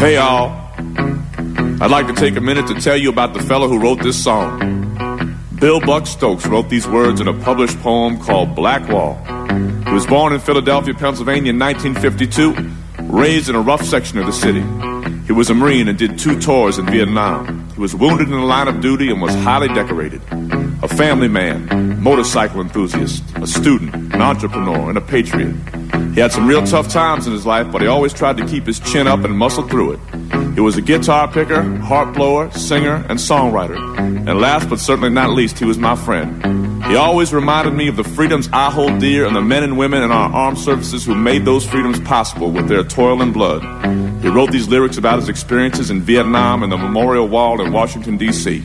Hey, 0.00 0.14
y'all. 0.14 0.66
I'd 1.78 1.90
like 1.90 2.06
to 2.06 2.14
take 2.14 2.36
a 2.36 2.40
minute 2.40 2.66
to 2.68 2.74
tell 2.80 2.96
you 2.96 3.10
about 3.10 3.34
the 3.34 3.42
fellow 3.42 3.68
who 3.68 3.78
wrote 3.78 4.02
this 4.02 4.22
song. 4.22 4.58
Bill 5.60 5.80
Buck 5.80 6.06
Stokes 6.06 6.46
wrote 6.46 6.68
these 6.70 6.86
words 6.86 7.20
in 7.20 7.28
a 7.28 7.34
published 7.34 7.78
poem 7.80 8.18
called 8.18 8.54
Black 8.54 8.88
Wall. 8.88 9.14
He 9.84 9.92
was 9.92 10.06
born 10.06 10.32
in 10.32 10.40
Philadelphia, 10.40 10.94
Pennsylvania 10.94 11.50
in 11.50 11.58
1952, 11.58 13.12
raised 13.12 13.48
in 13.48 13.54
a 13.54 13.60
rough 13.60 13.82
section 13.82 14.18
of 14.18 14.26
the 14.26 14.32
city. 14.32 14.62
He 15.26 15.32
was 15.32 15.50
a 15.50 15.54
Marine 15.54 15.88
and 15.88 15.98
did 15.98 16.18
two 16.18 16.38
tours 16.40 16.78
in 16.78 16.86
Vietnam. 16.86 17.65
He 17.76 17.82
was 17.82 17.94
wounded 17.94 18.28
in 18.28 18.32
the 18.32 18.40
line 18.40 18.68
of 18.68 18.80
duty 18.80 19.10
and 19.10 19.20
was 19.20 19.34
highly 19.34 19.68
decorated. 19.68 20.22
A 20.82 20.88
family 20.88 21.28
man, 21.28 22.02
motorcycle 22.02 22.62
enthusiast, 22.62 23.22
a 23.36 23.46
student, 23.46 23.94
an 24.14 24.22
entrepreneur, 24.22 24.88
and 24.88 24.96
a 24.96 25.02
patriot. 25.02 25.54
He 26.16 26.22
had 26.22 26.32
some 26.32 26.46
real 26.46 26.64
tough 26.64 26.88
times 26.88 27.26
in 27.26 27.34
his 27.34 27.44
life, 27.44 27.70
but 27.70 27.82
he 27.82 27.88
always 27.88 28.14
tried 28.14 28.38
to 28.38 28.46
keep 28.46 28.64
his 28.64 28.80
chin 28.80 29.06
up 29.06 29.22
and 29.22 29.36
muscle 29.36 29.68
through 29.68 29.92
it. 29.92 30.00
He 30.54 30.62
was 30.62 30.78
a 30.78 30.80
guitar 30.80 31.30
picker, 31.30 31.60
harp 31.80 32.14
blower, 32.14 32.50
singer, 32.52 33.04
and 33.10 33.18
songwriter. 33.18 33.76
And 33.98 34.40
last 34.40 34.70
but 34.70 34.80
certainly 34.80 35.10
not 35.10 35.32
least, 35.32 35.58
he 35.58 35.66
was 35.66 35.76
my 35.76 35.94
friend. 35.94 36.42
He 36.86 36.96
always 36.96 37.34
reminded 37.34 37.74
me 37.74 37.88
of 37.88 37.96
the 37.96 38.02
freedoms 38.02 38.48
I 38.50 38.70
hold 38.70 38.98
dear 38.98 39.26
and 39.26 39.36
the 39.36 39.42
men 39.42 39.62
and 39.62 39.76
women 39.76 40.02
in 40.02 40.10
our 40.10 40.32
armed 40.32 40.56
services 40.56 41.04
who 41.04 41.14
made 41.14 41.44
those 41.44 41.66
freedoms 41.66 42.00
possible 42.00 42.50
with 42.50 42.66
their 42.66 42.82
toil 42.82 43.20
and 43.20 43.34
blood. 43.34 43.62
He 44.22 44.28
wrote 44.28 44.50
these 44.50 44.68
lyrics 44.68 44.96
about 44.96 45.18
his 45.18 45.28
experiences 45.28 45.90
in 45.90 46.00
Vietnam 46.00 46.62
and 46.62 46.72
the 46.72 46.78
Memorial 46.78 47.28
Wall 47.28 47.60
in 47.60 47.74
Washington, 47.74 48.16
D.C. 48.16 48.60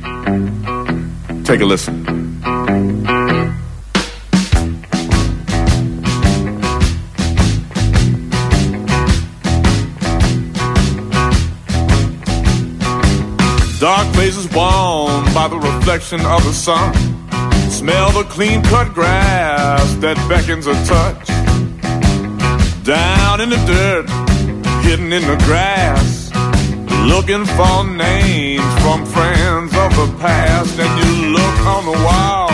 Take 1.43 1.59
a 1.59 1.65
listen. 1.65 3.20
Dark 13.81 14.13
places 14.13 14.47
warmed 14.53 15.33
by 15.33 15.47
the 15.47 15.57
reflection 15.57 16.21
of 16.21 16.43
the 16.43 16.53
sun. 16.53 16.93
Smell 17.71 18.11
the 18.11 18.23
clean 18.25 18.61
cut 18.61 18.93
grass 18.93 19.95
that 19.95 20.17
beckons 20.29 20.67
a 20.67 20.75
touch. 20.85 21.25
Down 22.85 23.41
in 23.41 23.49
the 23.49 23.57
dirt, 23.65 24.07
hidden 24.85 25.11
in 25.11 25.23
the 25.23 25.35
grass. 25.47 26.29
Looking 27.09 27.43
for 27.57 27.83
names 27.83 28.61
from 28.83 29.03
friends 29.03 29.73
of 29.73 29.89
the 29.97 30.15
past. 30.19 30.77
And 30.77 30.91
you 31.01 31.31
look 31.31 31.57
on 31.65 31.83
the 31.85 31.97
wall 32.05 32.49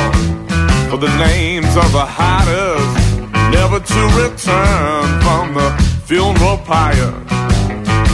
for 0.89 0.95
the 0.95 1.13
names 1.17 1.75
of 1.75 1.91
the 1.91 2.05
hiders. 2.07 2.87
Never 3.51 3.81
to 3.81 4.01
return 4.15 5.03
from 5.19 5.55
the 5.55 5.75
funeral 6.05 6.57
pyre. 6.59 7.46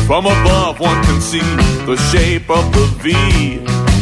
From 0.06 0.26
above, 0.26 0.80
one 0.80 1.02
can 1.06 1.22
see 1.22 1.40
the 1.86 1.96
shape 2.12 2.50
of 2.50 2.72
the 2.74 2.86
V, 3.02 3.14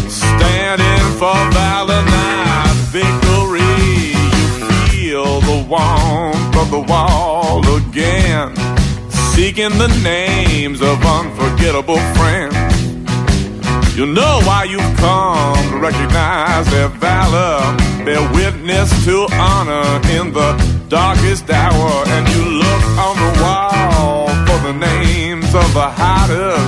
standing 0.10 1.18
for 1.20 1.36
not 1.56 2.76
victory. 2.92 4.12
You 4.60 4.70
feel 4.90 5.40
the 5.42 5.66
warmth 5.70 6.56
of 6.58 6.72
the 6.72 6.84
wall 6.88 7.62
again, 7.78 8.56
seeking 9.34 9.78
the 9.78 9.88
names 10.04 10.82
of 10.82 11.04
unforgettable 11.06 12.02
friends. 12.16 12.56
You 13.96 14.06
know 14.08 14.42
why 14.44 14.64
you've 14.66 14.98
come 14.98 15.70
to 15.70 15.78
recognize 15.78 16.70
their 16.72 16.90
valor, 16.90 17.78
their 18.04 18.24
witness 18.34 18.90
to 19.06 19.28
honor 19.34 19.88
in 20.10 20.34
the 20.34 20.52
darkest 20.90 21.50
hour. 21.50 22.04
And 22.08 22.28
you 22.30 22.44
look 22.60 22.84
on 23.06 23.16
the 23.16 23.32
wall 23.44 24.28
for 24.48 24.58
the 24.68 24.74
of 25.56 25.74
the 25.74 25.90
hiders, 25.90 26.64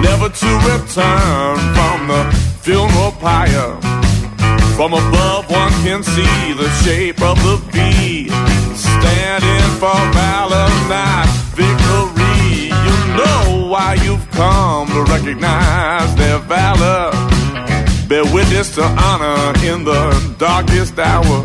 never 0.00 0.28
to 0.30 0.50
return 0.64 1.56
from 1.76 2.08
the 2.08 2.22
funeral 2.62 3.12
pyre. 3.20 3.76
From 4.76 4.94
above, 4.94 5.50
one 5.50 5.72
can 5.84 6.02
see 6.02 6.52
the 6.54 6.68
shape 6.82 7.20
of 7.20 7.36
the 7.44 7.56
V, 7.72 8.28
standing 8.74 9.70
for 9.78 10.00
valor, 10.16 10.68
not 10.88 11.28
victory. 11.52 12.72
You 12.72 12.96
know 13.18 13.68
why 13.68 13.98
you've 14.02 14.30
come 14.30 14.88
to 14.88 15.02
recognize 15.12 16.14
their 16.16 16.38
valor. 16.38 17.10
Bear 18.08 18.24
witness 18.32 18.74
to 18.76 18.84
honor 18.84 19.52
in 19.66 19.84
the 19.84 20.34
darkest 20.38 20.98
hour. 20.98 21.44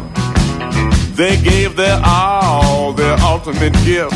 They 1.16 1.36
gave 1.42 1.76
their 1.76 2.02
all, 2.06 2.94
their 2.94 3.18
ultimate 3.20 3.74
gift. 3.84 4.16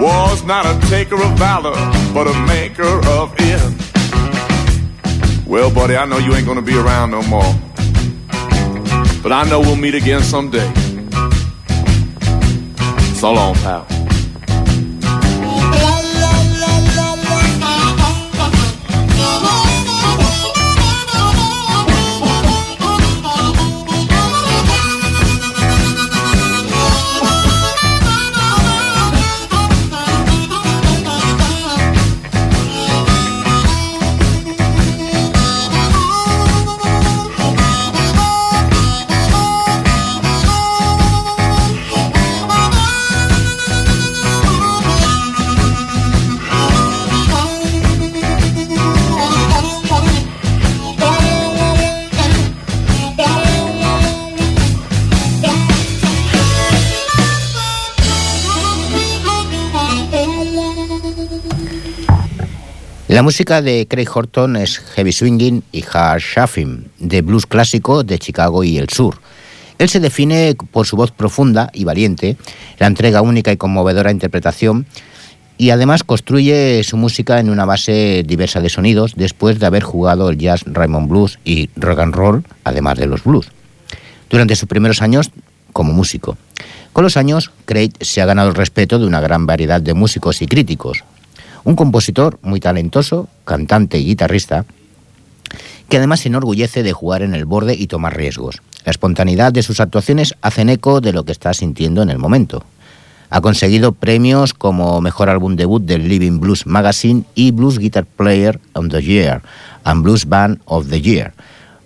War's 0.00 0.42
not 0.44 0.66
a 0.66 0.78
taker 0.88 1.22
of 1.22 1.38
valor, 1.38 1.72
but 2.12 2.26
a 2.26 2.34
maker 2.46 3.00
of 3.08 3.32
it. 3.38 5.46
Well, 5.46 5.72
buddy, 5.72 5.96
I 5.96 6.04
know 6.04 6.18
you 6.18 6.34
ain't 6.34 6.46
gonna 6.46 6.62
be 6.62 6.76
around 6.76 7.12
no 7.12 7.22
more. 7.22 7.54
But 9.22 9.32
I 9.32 9.44
know 9.48 9.60
we'll 9.60 9.76
meet 9.76 9.94
again 9.94 10.22
someday. 10.22 10.66
So 13.14 13.32
long, 13.32 13.54
pal. 13.54 13.86
La 63.14 63.22
música 63.22 63.62
de 63.62 63.86
Craig 63.88 64.08
Horton 64.12 64.56
es 64.56 64.78
heavy 64.78 65.12
swinging 65.12 65.62
y 65.70 65.84
hard 65.84 66.20
shuffling, 66.20 66.90
de 66.98 67.22
blues 67.22 67.46
clásico 67.46 68.02
de 68.02 68.18
Chicago 68.18 68.64
y 68.64 68.76
el 68.76 68.88
sur. 68.88 69.20
Él 69.78 69.88
se 69.88 70.00
define 70.00 70.56
por 70.72 70.84
su 70.84 70.96
voz 70.96 71.12
profunda 71.12 71.70
y 71.72 71.84
valiente, 71.84 72.36
la 72.80 72.88
entrega 72.88 73.22
única 73.22 73.52
y 73.52 73.56
conmovedora 73.56 74.10
interpretación, 74.10 74.86
y 75.58 75.70
además 75.70 76.02
construye 76.02 76.82
su 76.82 76.96
música 76.96 77.38
en 77.38 77.50
una 77.50 77.64
base 77.64 78.24
diversa 78.26 78.60
de 78.60 78.68
sonidos 78.68 79.12
después 79.14 79.60
de 79.60 79.66
haber 79.66 79.84
jugado 79.84 80.28
el 80.28 80.36
jazz, 80.36 80.64
Raymond 80.66 81.08
Blues 81.08 81.38
y 81.44 81.70
rock 81.76 82.00
and 82.00 82.16
roll, 82.16 82.44
además 82.64 82.98
de 82.98 83.06
los 83.06 83.22
blues. 83.22 83.46
Durante 84.28 84.56
sus 84.56 84.68
primeros 84.68 85.02
años 85.02 85.30
como 85.72 85.92
músico. 85.92 86.36
Con 86.92 87.04
los 87.04 87.16
años, 87.16 87.52
Craig 87.64 87.92
se 88.00 88.22
ha 88.22 88.26
ganado 88.26 88.48
el 88.48 88.56
respeto 88.56 88.98
de 88.98 89.06
una 89.06 89.20
gran 89.20 89.46
variedad 89.46 89.80
de 89.80 89.94
músicos 89.94 90.42
y 90.42 90.48
críticos, 90.48 91.04
un 91.64 91.76
compositor 91.76 92.38
muy 92.42 92.60
talentoso, 92.60 93.28
cantante 93.44 93.98
y 93.98 94.04
guitarrista, 94.04 94.64
que 95.88 95.96
además 95.96 96.20
se 96.20 96.28
enorgullece 96.28 96.82
de 96.82 96.92
jugar 96.92 97.22
en 97.22 97.34
el 97.34 97.44
borde 97.44 97.74
y 97.74 97.86
tomar 97.86 98.16
riesgos. 98.16 98.60
La 98.84 98.90
espontaneidad 98.90 99.52
de 99.52 99.62
sus 99.62 99.80
actuaciones 99.80 100.34
hacen 100.42 100.68
eco 100.68 101.00
de 101.00 101.12
lo 101.12 101.24
que 101.24 101.32
está 101.32 101.54
sintiendo 101.54 102.02
en 102.02 102.10
el 102.10 102.18
momento. 102.18 102.64
Ha 103.30 103.40
conseguido 103.40 103.92
premios 103.92 104.54
como 104.54 105.00
Mejor 105.00 105.28
Álbum 105.28 105.56
Debut 105.56 105.82
del 105.82 106.08
Living 106.08 106.38
Blues 106.38 106.66
Magazine 106.66 107.24
y 107.34 107.50
Blues 107.50 107.78
Guitar 107.78 108.04
Player 108.04 108.60
of 108.74 108.88
the 108.88 109.02
Year 109.02 109.42
and 109.84 110.02
Blues 110.02 110.26
Band 110.26 110.60
of 110.66 110.88
the 110.88 111.00
Year. 111.00 111.32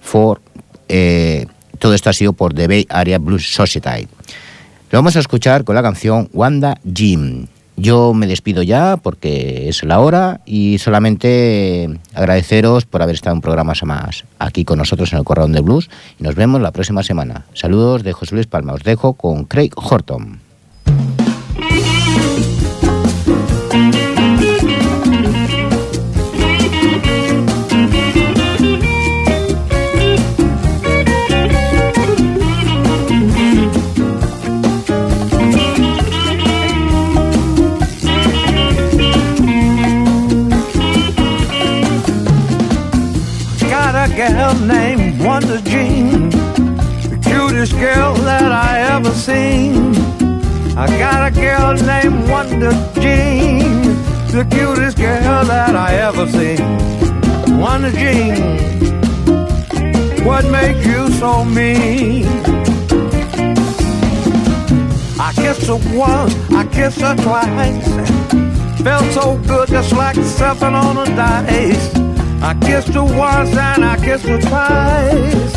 For, 0.01 0.41
eh, 0.89 1.47
todo 1.79 1.95
esto 1.95 2.11
ha 2.11 2.12
sido 2.12 2.33
por 2.33 2.55
The 2.55 2.66
Bay 2.66 2.87
Area 2.91 3.18
Blues 3.18 3.53
Society. 3.53 4.09
Lo 4.91 4.99
vamos 4.99 5.16
a 5.16 5.20
escuchar 5.20 5.64
con 5.64 5.74
la 5.74 5.83
canción 5.83 6.29
Wanda 6.33 6.79
Jim. 6.93 7.47
Yo 7.81 8.12
me 8.12 8.26
despido 8.26 8.64
ya 8.64 8.97
porque 8.97 9.68
es 9.68 9.85
la 9.85 10.01
hora 10.01 10.41
y 10.45 10.79
solamente 10.79 11.89
agradeceros 12.12 12.87
por 12.87 13.03
haber 13.03 13.14
estado 13.14 13.37
un 13.37 13.41
programa 13.41 13.72
más 13.85 14.24
aquí 14.41 14.64
con 14.64 14.79
nosotros 14.79 15.12
en 15.12 15.20
el 15.20 15.24
Corredor 15.24 15.53
de 15.53 15.61
Blues 15.61 15.89
y 16.18 16.24
nos 16.24 16.35
vemos 16.35 16.61
la 16.61 16.72
próxima 16.72 17.05
semana. 17.05 17.47
Saludos 17.55 18.03
de 18.03 18.12
José 18.12 18.35
Luis 18.35 18.49
Palma. 18.49 18.72
Os 18.72 18.83
dejo 18.83 19.12
con 19.12 19.45
Craig 19.45 19.70
Horton. 19.76 20.41
Gal 44.19 44.53
named 44.59 45.25
Wonder 45.25 45.61
Jean, 45.61 46.31
the 46.31 47.21
cutest 47.23 47.71
girl 47.75 48.14
that 48.14 48.51
I 48.51 48.81
ever 48.97 49.12
seen. 49.12 49.95
I 50.77 50.87
got 50.99 51.21
a 51.29 51.31
girl 51.31 51.75
named 51.75 52.29
Wonder 52.29 52.73
Jean, 53.01 53.95
the 54.35 54.45
cutest 54.51 54.97
girl 54.97 55.45
that 55.45 55.77
I 55.77 55.95
ever 56.09 56.27
seen. 56.27 57.61
Wonder 57.61 57.93
Jean, 57.93 58.35
what 60.25 60.45
makes 60.51 60.85
you 60.85 61.12
so 61.12 61.45
mean? 61.45 62.27
I 65.21 65.33
kissed 65.37 65.69
her 65.69 65.79
once, 65.97 66.35
I 66.51 66.66
kissed 66.73 67.01
her 67.03 67.14
twice. 67.14 68.83
Felt 68.83 69.12
so 69.12 69.39
good, 69.47 69.69
just 69.69 69.93
like 69.93 70.16
stepping 70.16 70.75
on 70.75 70.97
a 70.99 71.07
dice. 71.14 72.07
I 72.41 72.55
kissed 72.62 72.95
her 72.95 73.05
once 73.05 73.57
and 73.57 73.84
I 73.84 73.97
kissed 74.05 74.26
her 74.26 74.41
twice. 74.41 75.57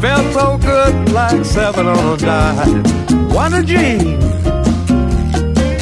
Felt 0.00 0.32
so 0.32 0.58
good 0.58 1.12
like 1.12 1.44
seven 1.44 1.86
on 1.86 2.14
a 2.14 2.16
dime. 2.16 3.28
Wonder 3.28 3.62
Jean, 3.62 4.20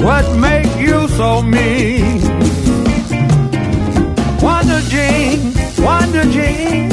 what 0.05 0.25
make 0.37 0.67
you 0.77 1.09
so 1.09 1.43
mean? 1.43 2.21
Wonder 4.43 4.81
Jean, 4.89 5.53
Wonder 5.79 6.25
Jean, 6.25 6.91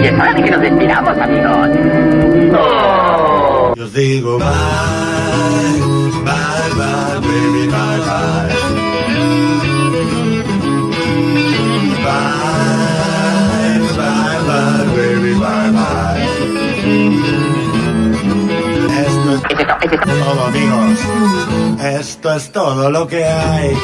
y 0.00 0.06
es 0.06 0.12
hora 0.14 0.34
de 0.34 0.42
que 0.42 0.50
nos 0.50 0.60
despidamos, 0.60 1.18
amigos. 1.18 1.68
Yo 3.76 3.86
digo 3.88 4.38
bye, 4.38 4.46
bye, 6.24 6.70
bye, 6.76 7.20
baby, 7.20 7.66
bye, 7.68 7.98
bye. 8.06 8.56
Bye, 12.06 13.78
bye, 13.96 14.38
bye, 14.46 14.84
baby, 14.96 15.32
bye, 15.34 15.70
bye. 15.72 16.24
Esto 19.02 19.30
es 19.34 20.00
todo, 20.00 20.40
amigos. 20.46 20.98
Esto 21.82 22.32
es 22.34 22.50
todo 22.52 22.90
lo 22.90 23.06
que 23.06 23.24
hay. 23.24 23.76